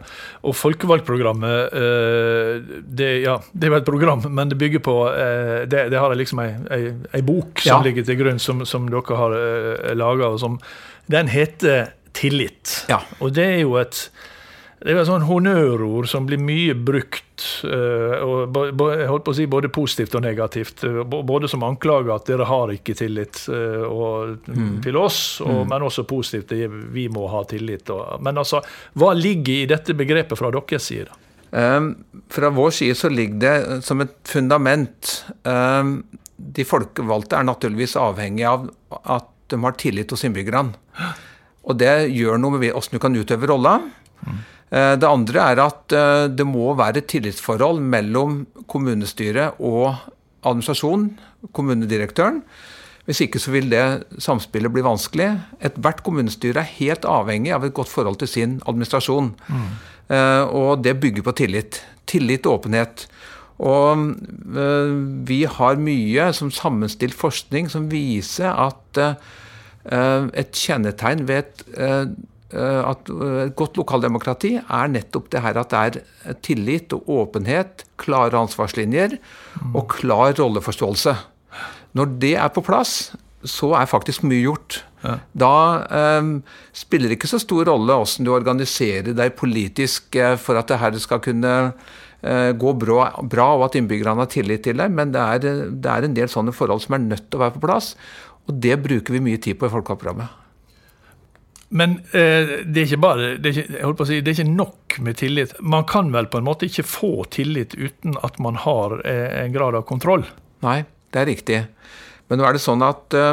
Og 0.49 0.55
folkevalgtprogrammet, 0.57 1.75
eh, 1.77 2.79
det, 2.89 3.11
ja, 3.25 3.37
det 3.53 3.69
er 3.69 3.75
jo 3.75 3.81
et 3.83 3.89
program, 3.89 4.23
men 4.33 4.49
det 4.49 4.57
bygger 4.61 4.81
på 4.85 4.95
eh, 5.13 5.67
Det, 5.69 5.89
det 5.93 6.01
har 6.01 6.15
liksom 6.17 6.41
ei, 6.41 6.51
ei, 6.73 6.93
ei 7.19 7.23
bok 7.23 7.61
som 7.61 7.79
Ja. 7.79 7.83
ligger 7.85 8.07
til 8.09 8.17
grunn, 8.23 8.41
som, 8.41 8.65
som 8.65 8.89
dere 8.89 9.19
har 9.21 9.37
eh, 9.37 9.93
laga. 9.95 10.33
Den 11.11 11.29
heter 11.29 11.93
Tillit. 12.15 12.85
Ja. 12.89 13.03
Og 13.21 13.35
det 13.35 13.45
er 13.45 13.61
jo 13.65 13.77
et 13.77 14.09
det 14.85 14.93
er 14.93 15.01
et 15.01 15.09
sånn 15.09 15.25
honnørord 15.25 16.09
som 16.11 16.27
blir 16.29 16.41
mye 16.45 16.75
brukt, 16.77 17.47
eh, 17.65 18.21
og 18.21 18.53
jeg 18.55 19.09
holdt 19.09 19.25
på 19.25 19.33
å 19.33 19.39
si 19.39 19.47
både 19.49 19.71
positivt 19.73 20.15
og 20.19 20.25
negativt. 20.27 20.85
eh, 20.85 21.01
Både 21.09 21.49
som 21.49 21.65
anklager 21.65 22.13
at 22.15 22.29
dere 22.29 22.45
har 22.49 22.73
ikke 22.75 22.97
tillit 22.99 23.47
og, 23.49 24.45
mm. 24.45 24.79
til 24.85 25.01
oss, 25.01 25.41
og, 25.41 25.65
men 25.73 25.89
også 25.89 26.05
positivt 26.09 26.53
at 26.53 26.79
vi 26.93 27.09
må 27.09 27.27
ha 27.33 27.43
tillit. 27.49 27.89
Og, 27.91 28.21
men 28.21 28.45
altså, 28.45 28.61
hva 29.01 29.15
ligger 29.17 29.63
i 29.65 29.69
dette 29.73 29.97
begrepet 29.97 30.39
fra 30.39 30.53
deres 30.53 30.91
side? 30.93 31.17
Um, 31.55 32.05
fra 32.29 32.49
vår 32.51 32.71
side 32.75 32.95
så 32.99 33.09
ligger 33.09 33.39
det 33.39 33.55
eh, 33.63 33.81
som 33.87 34.01
et 34.03 34.15
fundament. 34.27 35.21
Um, 35.47 36.01
de 36.37 36.65
folkevalgte 36.67 37.39
er 37.39 37.47
naturligvis 37.47 37.95
avhengig 38.01 38.43
av 38.51 38.67
at 38.91 39.29
de 39.53 39.61
har 39.63 39.77
tillit 39.79 40.11
hos 40.11 40.25
innbyggerne. 40.27 40.75
Og 41.65 41.79
det 41.79 42.11
gjør 42.11 42.41
noe 42.43 42.59
med 42.59 42.75
åssen 42.75 42.99
du 42.99 43.03
kan 43.03 43.15
utøve 43.15 43.47
rolla. 43.53 43.77
Eh, 44.27 44.43
Det 44.75 45.07
andre 45.07 45.43
er 45.53 45.61
at 45.63 45.95
eh, 45.95 46.25
det 46.35 46.47
må 46.49 46.73
være 46.75 46.99
et 46.99 47.11
tillitsforhold 47.13 47.79
mellom 47.79 48.41
kommunestyret 48.67 49.61
og 49.63 49.93
administrasjonen, 50.43 51.13
kommunedirektøren. 51.55 52.41
Hvis 53.07 53.21
ikke 53.23 53.39
så 53.39 53.53
vil 53.55 53.69
det 53.71 53.85
samspillet 54.19 54.73
bli 54.75 54.83
vanskelig. 54.83 55.29
Ethvert 55.63 56.03
kommunestyre 56.03 56.65
er 56.65 56.75
helt 56.81 57.07
avhengig 57.07 57.53
av 57.55 57.67
et 57.67 57.77
godt 57.77 57.93
forhold 57.93 58.19
til 58.23 58.31
sin 58.33 58.57
administrasjon. 58.65 59.35
Mm. 59.47 59.67
Og 60.57 60.81
det 60.85 60.97
bygger 61.03 61.27
på 61.27 61.35
tillit. 61.37 61.83
Tillit 62.09 62.49
og 62.49 62.63
åpenhet. 62.63 63.05
Og 63.63 64.03
eh, 64.59 64.95
vi 65.29 65.45
har 65.47 65.79
mye 65.79 66.29
som 66.35 66.51
sammenstilt 66.51 67.15
forskning 67.15 67.71
som 67.71 67.87
viser 67.93 68.51
at 68.51 68.99
eh, 68.99 70.27
et 70.35 70.59
kjennetegn 70.59 71.27
ved 71.29 71.45
et, 71.45 71.67
eh, 71.79 72.01
eh, 72.01 72.07
at 72.53 73.09
eh, 73.11 73.41
et 73.47 73.55
godt 73.59 73.79
lokaldemokrati 73.81 74.57
er 74.61 74.91
nettopp 74.93 75.31
det 75.33 75.43
her 75.43 75.59
at 75.59 75.73
det 75.73 76.05
er 76.29 76.39
tillit 76.45 76.93
og 76.97 77.09
åpenhet, 77.11 77.87
klare 78.01 78.39
ansvarslinjer 78.39 79.17
og 79.73 79.89
klar 79.97 80.37
rolleforståelse. 80.39 81.17
Når 81.95 82.19
det 82.23 82.35
er 82.37 82.51
på 82.53 82.63
plass, 82.67 83.15
så 83.45 83.75
er 83.79 83.91
faktisk 83.91 84.25
mye 84.27 84.43
gjort. 84.45 84.83
Da 85.37 85.55
eh, 85.85 86.31
spiller 86.77 87.11
det 87.11 87.19
ikke 87.19 87.33
så 87.35 87.41
stor 87.43 87.67
rolle 87.69 87.99
hvordan 88.01 88.29
du 88.29 88.33
organiserer 88.33 89.13
deg 89.17 89.37
politisk 89.39 90.17
eh, 90.17 90.37
for 90.41 90.61
at 90.61 90.71
det 90.71 90.81
her 90.81 90.97
skal 91.03 91.21
kunne 91.25 91.55
eh, 92.25 92.53
gå 92.57 92.77
bra, 92.81 93.11
bra, 93.21 93.51
og 93.59 93.67
at 93.69 93.77
innbyggerne 93.81 94.25
har 94.25 94.33
tillit 94.33 94.65
til 94.65 94.81
deg, 94.81 94.95
men 94.95 95.13
det 95.15 95.21
er, 95.21 95.67
det 95.73 95.91
er 95.91 96.07
en 96.07 96.17
del 96.17 96.33
sånne 96.33 96.57
forhold 96.57 96.87
som 96.87 96.97
er 96.97 97.05
nødt 97.05 97.29
til 97.29 97.41
å 97.41 97.45
være 97.45 97.59
på 97.59 97.67
plass. 97.67 97.93
Og 98.49 98.57
det 98.65 98.79
bruker 98.85 99.17
vi 99.17 99.25
mye 99.25 99.41
tid 99.41 99.61
på 99.61 99.69
i 99.69 99.73
Folkevalgtprogrammet. 99.73 100.44
Men 101.75 101.99
eh, 102.15 102.63
det 102.63 102.81
er 102.81 102.87
ikke 102.87 103.03
bare 103.03 103.29
det 103.43 103.51
er 103.51 103.57
ikke, 103.59 103.75
jeg 103.75 103.83
holdt 103.83 103.99
på 103.99 104.07
å 104.07 104.11
si, 104.13 104.21
det 104.23 104.31
er 104.31 104.39
ikke 104.39 104.55
nok 104.55 104.99
med 105.03 105.19
tillit. 105.19 105.55
Man 105.59 105.87
kan 105.91 106.13
vel 106.15 106.29
på 106.31 106.39
en 106.39 106.47
måte 106.47 106.69
ikke 106.69 106.87
få 106.87 107.13
tillit 107.35 107.75
uten 107.75 108.19
at 108.23 108.39
man 108.43 108.61
har 108.63 109.01
eh, 109.03 109.41
en 109.43 109.55
grad 109.55 109.79
av 109.79 109.87
kontroll? 109.89 110.27
Nei, 110.65 110.83
det 111.11 111.23
er 111.23 111.31
riktig. 111.33 111.61
Men 112.31 112.41
nå 112.41 112.47
er 112.47 112.57
det 112.57 112.63
sånn 112.63 112.85
at 112.87 113.17
eh, 113.19 113.33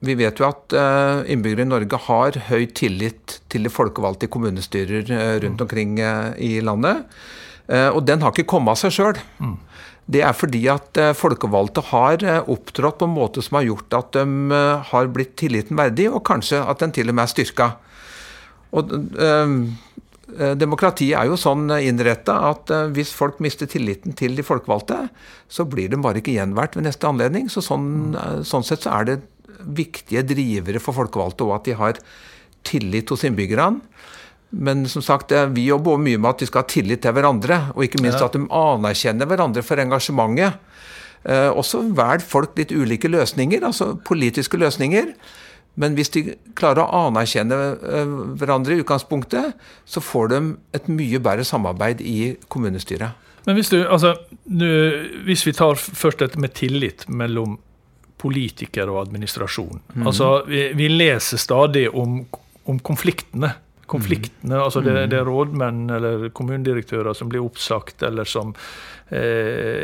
vi 0.00 0.16
vet 0.18 0.40
jo 0.40 0.48
at 0.48 0.74
eh, 0.74 1.30
innbyggere 1.30 1.66
i 1.66 1.70
Norge 1.70 2.02
har 2.08 2.40
høy 2.48 2.64
tillit 2.74 3.38
til 3.52 3.68
de 3.68 3.72
folkevalgte 3.72 4.26
i 4.26 4.32
kommunestyrer 4.32 5.14
eh, 5.14 5.34
rundt 5.44 5.62
omkring 5.62 5.98
eh, 6.00 6.32
i 6.42 6.52
landet. 6.64 7.06
Eh, 7.70 7.88
og 7.92 8.02
den 8.08 8.24
har 8.24 8.34
ikke 8.34 8.48
kommet 8.50 8.74
av 8.74 8.80
seg 8.80 8.96
sjøl. 8.96 9.20
Det 10.10 10.22
er 10.26 10.34
fordi 10.34 10.64
at 10.72 10.98
eh, 10.98 11.12
folkevalgte 11.16 11.84
har 11.92 12.24
eh, 12.26 12.48
opptrådt 12.50 12.98
på 13.00 13.06
en 13.06 13.14
måte 13.14 13.44
som 13.44 13.60
har 13.60 13.68
gjort 13.68 13.96
at 13.98 14.16
de 14.16 14.56
eh, 14.56 14.88
har 14.90 15.12
blitt 15.14 15.36
tilliten 15.38 15.78
verdig, 15.78 16.08
og 16.10 16.24
kanskje 16.26 16.62
at 16.64 16.82
den 16.82 16.94
til 16.96 17.12
og 17.12 17.16
med 17.18 17.28
er 17.28 17.32
styrka. 17.34 17.70
Og 18.74 18.92
eh, 19.20 19.54
Demokratiet 20.30 21.16
er 21.18 21.26
jo 21.26 21.34
sånn 21.34 21.64
innretta 21.82 22.36
at 22.52 22.70
hvis 22.94 23.10
folk 23.10 23.40
mister 23.42 23.66
tilliten 23.66 24.14
til 24.14 24.36
de 24.38 24.44
folkevalgte, 24.46 25.08
så 25.50 25.64
blir 25.66 25.90
de 25.90 25.98
bare 25.98 26.20
ikke 26.20 26.36
gjenvalgt 26.36 26.78
ved 26.78 26.86
neste 26.86 27.08
anledning. 27.08 27.48
Så 27.50 27.64
sånn, 27.66 28.14
sånn 28.46 28.62
sett 28.62 28.86
så 28.86 28.92
er 28.94 29.08
det 29.08 29.16
viktige 29.66 30.22
drivere 30.22 30.78
for 30.78 30.94
folkevalgte 30.94 31.48
òg 31.48 31.56
at 31.56 31.66
de 31.66 31.74
har 31.80 31.98
tillit 32.62 33.10
hos 33.10 33.26
innbyggerne. 33.26 33.82
Men 34.50 34.82
som 34.90 35.02
sagt, 35.02 35.32
vi 35.54 35.68
jobber 35.68 36.00
mye 36.02 36.18
med 36.18 36.32
at 36.32 36.42
de 36.42 36.48
skal 36.48 36.64
ha 36.64 36.70
tillit 36.70 37.04
til 37.04 37.14
hverandre, 37.14 37.60
og 37.76 37.84
ikke 37.86 38.00
minst 38.02 38.22
at 38.24 38.34
de 38.34 38.42
anerkjenner 38.50 39.28
hverandre 39.30 39.62
for 39.62 39.82
engasjementet. 39.82 40.58
Eh, 41.28 41.50
også 41.52 41.84
velg 41.94 42.24
folk 42.24 42.56
litt 42.58 42.72
ulike 42.72 43.10
løsninger, 43.12 43.62
altså 43.66 43.92
politiske 44.08 44.58
løsninger. 44.58 45.12
Men 45.80 45.94
hvis 45.94 46.10
de 46.16 46.24
klarer 46.58 46.82
å 46.82 47.06
anerkjenne 47.06 47.58
eh, 47.78 48.14
hverandre 48.40 48.74
i 48.74 48.82
utgangspunktet, 48.82 49.54
så 49.86 50.02
får 50.02 50.32
de 50.32 50.40
et 50.76 50.90
mye 50.90 51.20
bedre 51.22 51.46
samarbeid 51.46 52.02
i 52.02 52.34
kommunestyret. 52.50 53.28
Men 53.46 53.56
hvis, 53.56 53.70
du, 53.72 53.78
altså, 53.88 54.16
nu, 54.50 54.68
hvis 55.24 55.46
vi 55.46 55.54
tar 55.56 55.78
først 55.78 56.20
dette 56.20 56.40
med 56.40 56.52
tillit 56.58 57.06
mellom 57.08 57.58
politikere 58.20 58.92
og 58.92 59.06
administrasjon. 59.06 59.80
Mm. 59.94 60.06
Altså, 60.06 60.42
vi, 60.48 60.66
vi, 60.76 60.90
leser 60.92 61.40
stadig 61.40 61.86
om, 61.96 62.20
om 62.68 62.80
konfliktene. 62.84 63.54
Konfliktene, 63.90 64.54
mm. 64.54 64.62
altså 64.62 64.82
det, 64.84 64.94
det, 65.10 65.18
er 65.18 65.26
rådmenn 65.26 65.90
eller 65.96 66.28
kommunedirektører 66.36 67.16
som 67.16 67.30
blir 67.32 67.42
oppsagt, 67.42 68.04
eller 68.06 68.28
som 68.28 68.54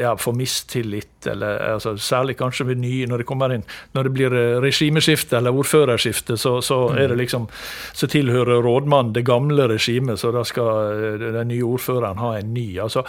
ja, 0.00 0.12
får 0.16 0.32
mistillit, 0.38 1.26
eller 1.26 1.58
altså, 1.72 1.96
særlig 1.98 2.36
kanskje 2.38 2.66
ved 2.68 2.78
nye, 2.78 3.06
når 3.10 3.22
det 3.22 3.26
kommer 3.26 3.54
inn 3.54 3.64
Når 3.96 4.06
det 4.06 4.12
blir 4.14 4.36
eh, 4.36 4.58
regimeskifte 4.62 5.38
eller 5.40 5.56
ordførerskifte, 5.56 6.36
så, 6.36 6.60
så 6.62 6.86
mm. 6.88 6.98
er 7.02 7.08
det 7.08 7.18
liksom 7.24 7.48
så 7.96 8.06
tilhører 8.06 8.62
rådmannen 8.62 9.14
det 9.16 9.24
gamle 9.26 9.68
regimet, 9.70 10.20
så 10.20 10.30
da 10.34 10.44
skal 10.46 10.92
eh, 10.94 11.28
den 11.38 11.50
nye 11.50 11.66
ordføreren 11.66 12.22
ha 12.22 12.36
en 12.38 12.54
ny. 12.54 12.68
altså 12.82 13.04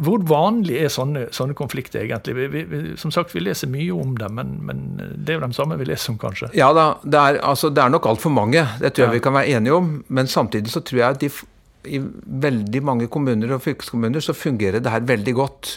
hvor 0.00 0.22
vanlig 0.26 0.78
er 0.80 0.92
sånne, 0.92 1.26
sånne 1.34 1.54
konflikter 1.56 2.00
egentlig? 2.04 2.34
Vi, 2.38 2.62
vi, 2.70 2.78
som 3.00 3.12
sagt, 3.12 3.34
vi 3.36 3.42
leser 3.44 3.68
mye 3.70 3.92
om 3.92 4.14
dem, 4.16 4.38
men, 4.38 4.54
men, 4.64 4.84
det 4.96 5.34
er 5.34 5.38
jo 5.38 5.44
de 5.44 5.56
samme 5.56 5.76
vi 5.80 5.88
leser 5.90 6.14
om, 6.14 6.18
kanskje? 6.20 6.48
Ja 6.56 6.70
da, 6.76 6.86
det 7.04 7.20
er, 7.20 7.40
altså, 7.44 7.68
det 7.74 7.82
er 7.84 7.92
nok 7.92 8.08
altfor 8.08 8.32
mange. 8.32 8.64
Det 8.80 8.94
tror 8.94 9.06
jeg 9.06 9.10
ja. 9.12 9.16
vi 9.18 9.24
kan 9.26 9.36
være 9.36 9.58
enige 9.58 9.76
om. 9.76 9.90
Men 10.08 10.30
samtidig 10.30 10.72
så 10.72 10.80
tror 10.80 11.02
jeg 11.02 11.18
at 11.18 11.20
de, 11.20 11.30
i 11.86 12.00
veldig 12.46 12.82
mange 12.84 13.08
kommuner 13.12 13.56
og 13.56 13.62
fylkeskommuner 13.64 14.24
så 14.24 14.36
fungerer 14.36 14.82
det 14.82 14.92
her 14.92 15.04
veldig 15.06 15.34
godt. 15.38 15.76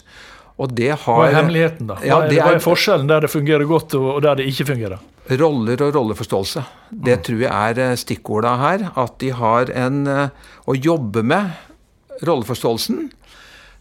Og 0.57 0.71
det 0.73 0.89
har, 0.93 1.19
Hva 1.19 1.27
er 1.27 1.37
hemmeligheten, 1.37 1.89
da? 1.89 1.99
Hva, 2.01 2.07
ja, 2.07 2.21
er, 2.25 2.39
hva 2.41 2.55
er, 2.55 2.63
forskjellen 2.63 3.09
der 3.09 3.27
det 3.27 3.29
fungerer 3.29 3.67
godt 3.69 3.93
og 3.99 4.21
der 4.25 4.39
det 4.39 4.47
ikke 4.49 4.71
fungerer? 4.71 5.03
Roller 5.37 5.83
og 5.83 5.93
rolleforståelse. 5.93 6.63
Det 6.89 7.17
mm. 7.19 7.23
tror 7.27 7.43
jeg 7.43 7.51
er 7.51 7.83
eh, 7.83 7.97
stikkorda 7.99 8.55
her. 8.63 8.87
At 8.97 9.19
de 9.21 9.33
har 9.35 9.69
en 9.75 10.07
eh, 10.07 10.49
Å 10.65 10.75
jobbe 10.79 11.21
med 11.27 12.23
rolleforståelsen 12.25 13.09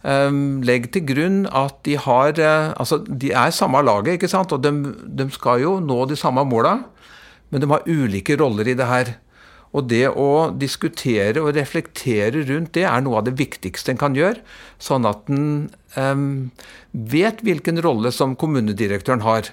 Ehm, 0.07 0.61
legg 0.65 0.91
til 0.93 1.03
grunn 1.09 1.39
at 1.49 1.79
de 1.87 1.97
har 1.99 2.37
eh, 2.37 2.73
Altså, 2.77 3.01
de 3.01 3.31
er 3.33 3.51
samme 3.55 3.81
laget, 3.83 4.17
ikke 4.17 4.29
sant? 4.31 4.53
Og 4.53 4.61
de, 4.63 4.71
de 5.03 5.27
skal 5.33 5.63
jo 5.63 5.77
nå 5.83 6.03
de 6.07 6.17
samme 6.19 6.43
måla, 6.47 6.77
men 7.49 7.63
de 7.63 7.69
har 7.71 7.87
ulike 7.87 8.37
roller 8.39 8.67
i 8.67 8.75
det 8.77 8.87
her. 8.87 9.15
Og 9.77 9.85
det 9.91 10.07
å 10.09 10.49
diskutere 10.57 11.43
og 11.43 11.53
reflektere 11.57 12.41
rundt 12.47 12.73
det 12.77 12.87
er 12.89 13.03
noe 13.05 13.19
av 13.19 13.27
det 13.27 13.35
viktigste 13.37 13.93
en 13.93 14.01
kan 14.01 14.17
gjøre. 14.17 14.41
Sånn 14.81 15.05
at 15.05 15.29
en 15.29 15.67
um, 15.93 16.27
vet 16.91 17.43
hvilken 17.45 17.81
rolle 17.85 18.11
som 18.15 18.33
kommunedirektøren 18.39 19.25
har. 19.25 19.51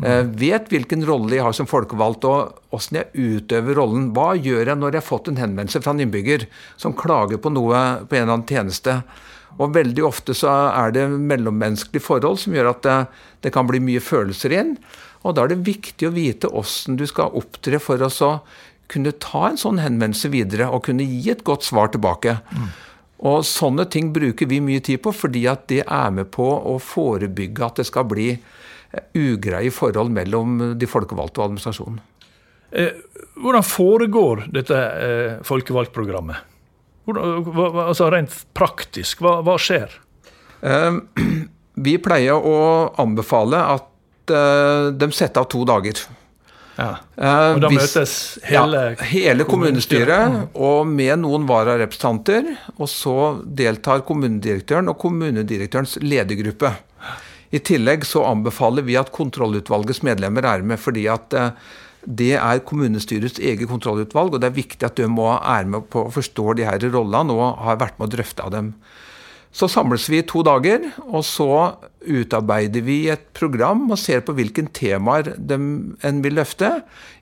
Uh, 0.00 0.24
vet 0.28 0.68
hvilken 0.72 1.04
rolle 1.08 1.36
jeg 1.36 1.44
har 1.44 1.56
som 1.56 1.68
folkevalgt, 1.68 2.24
og 2.28 2.76
åssen 2.76 3.00
jeg 3.02 3.12
utøver 3.36 3.76
rollen. 3.76 4.10
Hva 4.16 4.32
gjør 4.36 4.72
jeg 4.72 4.80
når 4.80 4.96
jeg 4.96 5.04
har 5.04 5.10
fått 5.10 5.30
en 5.32 5.40
henvendelse 5.40 5.84
fra 5.84 5.92
en 5.92 6.04
innbygger 6.06 6.48
som 6.80 6.96
klager 6.96 7.40
på 7.40 7.52
noe 7.52 7.82
på 8.08 8.16
en 8.16 8.24
eller 8.24 8.38
annen 8.38 8.48
tjeneste? 8.48 9.00
Og 9.56 9.72
veldig 9.72 10.04
ofte 10.04 10.34
så 10.36 10.52
er 10.68 10.92
det 10.92 11.06
mellommenneskelige 11.08 12.04
forhold 12.04 12.40
som 12.42 12.56
gjør 12.56 12.74
at 12.74 12.82
det, 12.84 12.96
det, 13.46 13.52
kan 13.54 13.68
bli 13.68 13.80
mye 13.80 14.02
følelser 14.04 14.52
inn. 14.52 14.74
Og 15.24 15.36
da 15.36 15.46
er 15.46 15.54
det 15.54 15.64
viktig 15.66 16.08
å 16.08 16.14
vite 16.14 16.50
åssen 16.52 16.98
du 17.00 17.06
skal 17.08 17.32
opptre 17.36 17.80
for 17.82 18.02
å 18.04 18.10
så 18.12 18.34
kunne 18.92 19.14
ta 19.22 19.48
en 19.50 19.60
sånn 19.60 19.80
henvendelse 19.82 20.30
videre 20.32 20.68
og 20.70 20.84
kunne 20.86 21.06
gi 21.06 21.30
et 21.32 21.44
godt 21.46 21.66
svar 21.66 21.90
tilbake. 21.94 22.38
Mm. 22.54 22.68
Og 23.26 23.46
sånne 23.48 23.86
ting 23.88 24.10
bruker 24.14 24.48
vi 24.50 24.60
mye 24.60 24.82
tid 24.84 25.00
på, 25.04 25.12
fordi 25.16 25.46
at 25.48 25.64
det 25.72 25.82
er 25.82 26.10
med 26.12 26.28
på 26.34 26.44
å 26.44 26.76
forebygge 26.82 27.64
at 27.64 27.80
det 27.80 27.86
skal 27.88 28.04
bli 28.10 28.28
eh, 28.34 29.06
ugreie 29.16 29.72
forhold 29.72 30.12
mellom 30.12 30.58
de 30.76 30.90
folkevalgte 30.90 31.40
og 31.40 31.48
administrasjonen. 31.48 32.02
Eh, 32.76 32.92
hvordan 33.40 33.64
foregår 33.64 34.46
dette 34.52 34.76
eh, 34.76 35.40
folkevalgtprogrammet? 35.46 36.52
altså 37.06 38.08
Rent 38.10 38.32
praktisk, 38.56 39.20
hva, 39.22 39.38
hva 39.46 39.54
skjer? 39.62 39.92
Vi 41.86 41.92
pleier 42.02 42.34
å 42.34 42.56
anbefale 42.98 43.60
at 43.76 43.92
de 44.26 45.06
setter 45.14 45.44
av 45.44 45.46
to 45.52 45.60
dager. 45.68 46.00
Ja. 46.76 46.90
Eh, 47.16 47.54
og 47.56 47.62
Da 47.64 47.70
Hvis, 47.72 47.94
møtes 47.94 48.14
hele, 48.44 48.82
ja, 48.92 49.08
hele 49.08 49.46
kommunestyret, 49.48 50.32
mm. 50.32 50.42
og 50.54 50.90
med 50.90 51.22
noen 51.22 51.46
vararepresentanter. 51.48 52.52
Og 52.76 52.90
så 52.92 53.16
deltar 53.44 54.04
kommunedirektøren 54.08 54.92
og 54.92 54.98
kommunedirektørens 55.00 55.96
ledergruppe. 56.04 56.74
I 57.54 57.62
tillegg 57.62 58.04
så 58.04 58.24
anbefaler 58.26 58.84
vi 58.84 58.98
at 58.98 59.12
kontrollutvalgets 59.14 60.02
medlemmer 60.04 60.44
er 60.44 60.64
med, 60.66 60.80
fordi 60.82 61.06
at 61.08 61.36
uh, 61.38 61.74
det 62.06 62.34
er 62.38 62.62
kommunestyrets 62.66 63.38
eget 63.38 63.68
kontrollutvalg, 63.70 64.34
og 64.34 64.42
det 64.42 64.50
er 64.50 64.58
viktig 64.58 64.86
at 64.86 64.98
de 64.98 65.08
må 65.10 65.28
være 65.32 65.70
med 65.70 65.88
på 65.90 66.06
å 66.06 66.12
forstå 66.14 66.56
de 66.58 66.66
her 66.66 66.82
rollene 66.92 67.34
og 67.34 67.62
har 67.66 67.80
vært 67.80 67.98
med 67.98 68.08
å 68.08 68.14
drøfte 68.16 68.46
av 68.46 68.52
dem. 68.54 68.74
Så 69.56 69.70
samles 69.72 70.04
vi 70.12 70.20
i 70.20 70.26
to 70.26 70.42
dager, 70.44 70.84
og 71.06 71.24
så 71.24 71.48
utarbeider 72.06 72.84
vi 72.86 73.00
et 73.12 73.26
program 73.36 73.84
og 73.90 73.98
ser 74.00 74.22
på 74.26 74.34
hvilke 74.36 74.66
temaer 74.74 75.34
en 75.36 76.22
vil 76.24 76.38
løfte, 76.38 76.70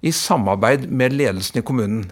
i 0.05 0.13
samarbeid 0.13 0.87
med 0.91 1.17
ledelsen 1.17 1.61
i 1.61 1.65
kommunen. 1.67 2.05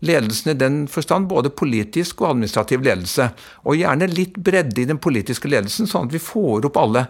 Ledelsen 0.00 0.54
i 0.54 0.58
den 0.60 0.78
forstand 0.88 1.28
både 1.28 1.52
politisk 1.52 2.22
og 2.22 2.34
administrativ 2.34 2.84
ledelse. 2.84 3.30
Og 3.68 3.76
gjerne 3.76 4.08
litt 4.08 4.38
bredde 4.40 4.80
i 4.80 4.88
den 4.88 5.00
politiske 5.02 5.50
ledelsen, 5.50 5.88
sånn 5.88 6.08
at 6.08 6.16
vi 6.16 6.22
får 6.24 6.70
opp 6.70 6.80
alle 6.80 7.04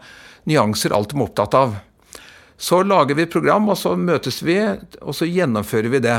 nyanser, 0.50 0.94
alt 0.94 1.12
de 1.12 1.20
er 1.20 1.26
opptatt 1.26 1.54
av. 1.58 1.76
Så 2.60 2.82
lager 2.84 3.16
vi 3.16 3.24
et 3.24 3.32
program, 3.32 3.70
og 3.72 3.78
så 3.78 3.94
møtes 3.96 4.42
vi, 4.44 4.58
og 5.00 5.14
så 5.16 5.28
gjennomfører 5.28 5.94
vi 5.94 6.02
det. 6.04 6.18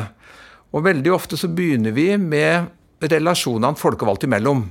Og 0.72 0.86
veldig 0.88 1.12
ofte 1.14 1.38
så 1.38 1.52
begynner 1.52 1.94
vi 1.94 2.14
med 2.18 2.72
relasjonene 3.12 3.78
folkevalgte 3.78 4.30
imellom. 4.30 4.64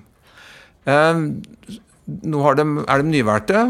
Eh, 0.88 1.20
nå 2.33 2.54
de, 2.59 2.66
er 2.88 3.02
de 3.02 3.12
nyvalgte. 3.12 3.64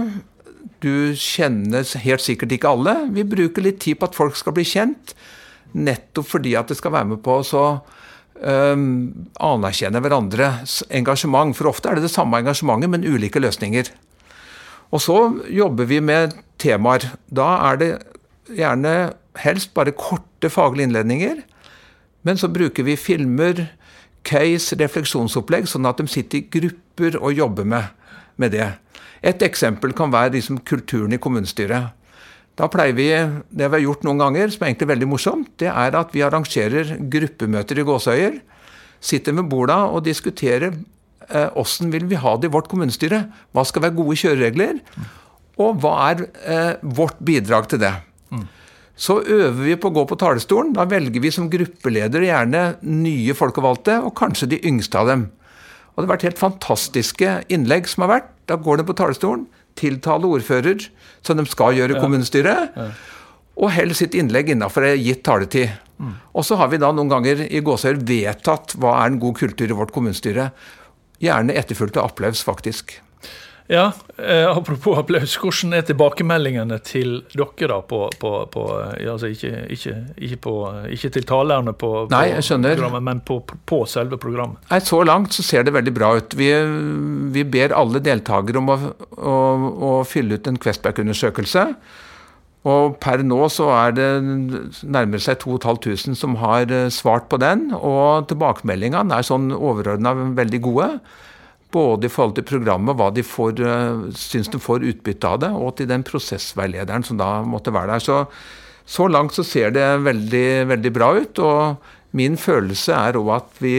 Du 0.81 1.13
kjenner 1.19 1.87
helt 2.05 2.25
sikkert 2.25 2.53
ikke 2.57 2.73
alle. 2.73 2.95
Vi 3.15 3.27
bruker 3.29 3.65
litt 3.65 3.81
tid 3.85 4.01
på 4.01 4.09
at 4.11 4.19
folk 4.19 4.39
skal 4.39 4.57
bli 4.57 4.65
kjent, 4.67 5.15
nettopp 5.77 6.29
fordi 6.31 6.57
at 6.59 6.71
det 6.71 6.79
skal 6.81 6.95
være 6.95 7.13
med 7.13 7.23
på 7.25 7.41
å 7.41 7.65
um, 8.41 8.87
anerkjenne 9.37 10.03
hverandres 10.03 10.81
engasjement. 10.89 11.55
For 11.57 11.71
ofte 11.71 11.91
er 11.91 11.99
det 11.99 12.09
det 12.09 12.15
samme 12.15 12.41
engasjementet, 12.41 12.93
men 12.93 13.07
ulike 13.07 13.43
løsninger. 13.43 13.93
Og 14.91 15.05
så 15.05 15.19
jobber 15.53 15.87
vi 15.91 16.01
med 16.03 16.35
temaer. 16.61 17.13
Da 17.31 17.53
er 17.71 17.81
det 17.81 17.91
gjerne 18.57 18.95
helst 19.39 19.75
bare 19.77 19.95
korte 19.95 20.51
faglige 20.51 20.91
innledninger. 20.91 21.45
Men 22.27 22.41
så 22.41 22.51
bruker 22.53 22.85
vi 22.85 22.99
filmer, 23.01 23.69
case, 24.27 24.77
refleksjonsopplegg, 24.77 25.69
sånn 25.71 25.89
at 25.89 26.01
de 26.03 26.11
sitter 26.11 26.43
i 26.43 26.49
grupper 26.53 27.17
og 27.21 27.33
jobber 27.39 27.65
med, 27.65 27.95
med 28.37 28.53
det. 28.53 28.69
Et 29.23 29.43
eksempel 29.45 29.93
kan 29.97 30.13
være 30.13 30.37
liksom 30.39 30.63
kulturen 30.67 31.13
i 31.13 31.21
kommunestyret. 31.21 31.97
Da 32.59 32.69
pleier 32.69 32.97
vi, 32.97 33.09
Det 33.49 33.67
vi 33.67 33.77
har 33.77 33.85
gjort 33.85 34.05
noen 34.05 34.21
ganger, 34.21 34.49
som 34.53 34.65
er 34.65 34.73
egentlig 34.73 34.89
veldig 34.89 35.09
morsomt, 35.09 35.51
det 35.59 35.69
er 35.69 35.97
at 35.97 36.13
vi 36.13 36.25
arrangerer 36.25 36.97
gruppemøter 37.13 37.79
i 37.79 37.85
Gåsøyer. 37.85 38.41
Sitter 39.01 39.33
med 39.33 39.49
borda 39.49 39.87
og 39.89 40.05
diskuterer 40.05 40.75
åssen 41.57 41.89
eh, 41.89 41.95
vil 41.95 42.09
vi 42.11 42.21
ha 42.21 42.37
det 42.37 42.51
i 42.51 42.53
vårt 42.53 42.69
kommunestyre. 42.69 43.25
Hva 43.55 43.65
skal 43.65 43.87
være 43.87 43.97
gode 43.97 44.17
kjøreregler? 44.21 44.81
Og 45.61 45.81
hva 45.81 45.95
er 46.11 46.25
eh, 46.45 46.73
vårt 46.83 47.21
bidrag 47.25 47.69
til 47.71 47.83
det? 47.83 47.93
Mm. 48.31 48.47
Så 49.01 49.21
øver 49.23 49.63
vi 49.65 49.77
på 49.81 49.89
å 49.89 49.95
gå 49.97 50.05
på 50.09 50.19
talerstolen. 50.21 50.75
Da 50.77 50.85
velger 50.89 51.23
vi 51.23 51.33
som 51.33 51.49
gruppeleder 51.53 52.27
gjerne 52.27 52.65
nye 52.85 53.37
folkevalgte, 53.37 54.01
og 54.05 54.17
kanskje 54.19 54.51
de 54.55 54.61
yngste 54.69 55.01
av 55.01 55.13
dem. 55.13 55.29
Og 56.01 56.07
det 56.07 56.09
har 56.09 56.15
vært 56.15 56.29
helt 56.31 56.41
fantastiske 56.41 57.33
innlegg 57.53 57.89
som 57.91 58.07
har 58.07 58.15
vært. 58.15 58.31
Da 58.49 58.57
går 58.57 58.81
de 58.81 58.87
på 58.89 58.97
talerstolen, 58.97 59.43
tiltaler 59.77 60.33
ordfører, 60.39 60.87
som 61.21 61.37
de 61.37 61.45
skal 61.45 61.77
gjøre 61.77 61.99
i 61.99 62.01
kommunestyret, 62.01 62.73
ja. 62.73 62.87
og 63.61 63.75
holder 63.77 63.99
sitt 63.99 64.17
innlegg 64.17 64.49
innafor 64.55 64.89
gitt 64.97 65.21
taletid. 65.29 65.77
Mm. 66.01 66.17
Og 66.33 66.47
så 66.49 66.57
har 66.57 66.73
vi 66.73 66.81
da 66.81 66.89
noen 66.97 67.13
ganger 67.13 67.45
i 67.45 67.61
gåsehør 67.61 68.01
vedtatt 68.09 68.79
hva 68.81 68.97
er 69.03 69.13
en 69.13 69.21
god 69.21 69.37
kultur 69.43 69.69
i 69.69 69.77
vårt 69.77 69.93
kommunestyre. 69.93 70.49
Gjerne 71.21 71.59
etterfulgt 71.61 72.01
av 72.01 72.09
applaus, 72.09 72.41
faktisk. 72.49 72.97
Ja, 73.71 73.93
eh, 74.19 74.49
Apropos 74.51 74.99
applaus, 74.99 75.37
hvordan 75.39 75.77
er 75.79 75.85
tilbakemeldingene 75.87 76.81
til 76.83 77.21
dere 77.31 77.69
da 77.71 77.77
på, 77.87 78.01
på, 78.19 78.33
på 78.51 78.65
altså 78.99 79.31
ikke, 79.31 79.53
ikke, 79.71 79.95
ikke, 80.19 80.39
på, 80.43 80.55
ikke, 80.91 81.11
til 81.15 81.29
talerne 81.29 81.75
på, 81.79 81.93
Nei, 82.11 82.25
programmet, 82.35 83.05
men 83.07 83.23
på, 83.23 83.39
på, 83.47 83.85
selve 83.87 84.19
programmet? 84.19 84.59
Nei, 84.73 84.81
Så 84.83 85.05
langt 85.07 85.39
så 85.39 85.47
ser 85.47 85.63
det 85.63 85.77
veldig 85.77 85.95
bra 85.95 86.11
ut. 86.19 86.35
Vi, 86.35 86.51
vi 87.31 87.47
ber 87.47 87.77
alle 87.79 88.03
deltakere 88.03 88.59
om 88.59 88.75
å, 88.75 88.79
å, 89.15 89.39
å 89.71 89.95
fylle 90.09 90.41
ut 90.41 90.51
en 90.51 90.59
Questback-undersøkelse. 90.59 91.69
Og 92.69 92.99
per 93.01 93.23
nå 93.25 93.45
så 93.55 93.71
er 93.73 93.95
det 93.97 94.11
nærmere 94.21 95.23
seg 95.23 95.39
2500 95.47 96.19
som 96.19 96.35
har 96.43 96.67
eh, 96.75 96.91
svart 96.93 97.31
på 97.31 97.39
den. 97.41 97.69
Og 97.79 98.27
tilbakemeldingene 98.35 99.15
er 99.15 99.31
sånn 99.31 99.53
overordna 99.55 100.19
veldig 100.35 100.67
gode. 100.67 100.95
Både 101.71 102.09
i 102.09 102.13
forhold 102.13 102.35
til 102.39 102.47
programmet, 102.49 102.97
hva 102.99 103.11
de 103.15 103.23
får, 103.27 103.61
uh, 103.63 104.09
syns 104.19 104.51
de 104.51 104.59
får 104.63 104.87
utbytte 104.91 105.29
av 105.29 105.43
det, 105.45 105.51
og 105.55 105.77
til 105.79 105.91
den 105.91 106.03
prosessveilederen 106.07 107.07
som 107.07 107.21
da 107.21 107.31
måtte 107.47 107.75
være 107.75 107.95
der. 107.95 108.05
Så, 108.05 108.25
så 108.87 109.07
langt 109.11 109.37
så 109.37 109.47
ser 109.47 109.75
det 109.77 109.87
veldig, 110.07 110.49
veldig 110.73 110.93
bra 110.97 111.13
ut. 111.21 111.43
Og 111.45 112.17
min 112.19 112.39
følelse 112.41 112.97
er 112.97 113.21
òg 113.21 113.31
at 113.37 113.63
vi 113.63 113.77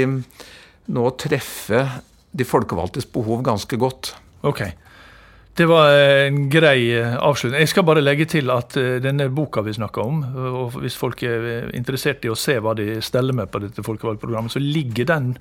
nå 0.92 1.10
treffer 1.20 2.00
de 2.32 2.48
folkevalgtes 2.48 3.10
behov 3.12 3.44
ganske 3.44 3.80
godt. 3.80 4.14
Ok. 4.48 4.64
Det 5.54 5.66
var 5.68 5.92
en 5.92 6.46
grei 6.50 6.94
eh, 6.96 7.18
avslutning. 7.20 7.60
Jeg 7.60 7.72
skal 7.74 7.84
bare 7.84 8.04
legge 8.04 8.26
til 8.32 8.48
at 8.54 8.78
eh, 8.80 9.02
denne 9.04 9.28
boka 9.36 9.64
vi 9.66 9.74
snakker 9.76 10.08
om, 10.08 10.22
og 10.62 10.78
hvis 10.80 10.96
folk 10.96 11.24
er 11.28 11.68
interessert 11.76 12.24
i 12.24 12.32
å 12.32 12.38
se 12.40 12.56
hva 12.64 12.72
de 12.78 13.02
steller 13.04 13.36
med 13.36 13.52
på 13.52 13.60
dette 13.64 13.84
folkevalgprogrammet, 13.84 14.54
så 14.56 14.64
ligger 14.64 15.10
den 15.12 15.34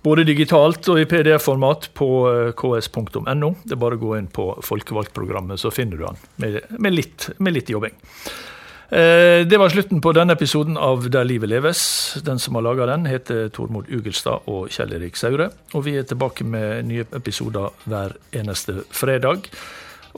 både 0.00 0.24
digitalt 0.24 0.88
og 0.88 1.02
i 1.02 1.06
PDF-format 1.08 1.90
på 1.96 2.10
eh, 2.30 2.52
ks.no. 2.56 3.52
Det 3.60 3.76
er 3.76 3.82
bare 3.84 4.00
å 4.00 4.04
gå 4.06 4.14
inn 4.16 4.30
på 4.32 4.48
folkevalgprogrammet, 4.64 5.60
så 5.60 5.72
finner 5.74 6.00
du 6.00 6.06
den 6.08 6.64
med, 6.80 6.94
litt, 6.96 7.28
med 7.38 7.58
litt 7.58 7.72
jobbing. 7.72 7.98
Eh, 8.90 9.46
det 9.46 9.58
var 9.58 9.70
slutten 9.70 10.00
på 10.02 10.10
denne 10.16 10.34
episoden 10.34 10.74
av 10.76 11.04
Der 11.14 11.24
livet 11.24 11.48
leves. 11.48 11.80
Den 12.26 12.38
som 12.42 12.56
har 12.58 12.64
laga 12.66 12.88
den, 12.90 13.06
heter 13.06 13.48
Tormod 13.54 13.86
Ugelstad 13.86 14.48
og 14.50 14.66
Kjell 14.74 14.96
Erik 14.98 15.16
Saure. 15.16 15.50
Og 15.74 15.84
vi 15.86 15.94
er 15.98 16.02
tilbake 16.02 16.44
med 16.44 16.88
nye 16.88 17.06
episoder 17.14 17.70
hver 17.86 18.16
eneste 18.34 18.80
fredag. 18.90 19.46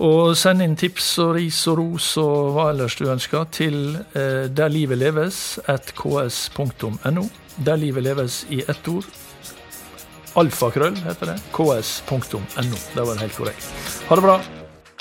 Og 0.00 0.32
send 0.40 0.64
inn 0.64 0.78
tips 0.80 1.10
og 1.20 1.34
ris 1.36 1.58
og 1.68 1.76
ros 1.82 2.06
og 2.22 2.54
hva 2.54 2.70
ellers 2.72 2.96
du 2.96 3.04
ønsker 3.12 3.44
til 3.52 3.76
eh, 4.16 4.48
der 4.48 4.72
livet 4.72 5.02
leves 5.02 5.60
at 5.68 5.92
ks.no. 5.92 7.26
Der 7.60 7.76
livet 7.76 8.08
leves 8.08 8.46
i 8.48 8.64
ett 8.64 8.88
ord. 8.88 9.04
Alfakrøll 10.32 10.96
heter 11.04 11.34
det. 11.34 11.38
ks.no. 11.52 12.80
Det 12.96 13.04
var 13.04 13.20
helt 13.20 13.36
korrekt. 13.36 13.72
Ha 14.08 14.16
det 14.16 14.28
bra. 14.30 14.40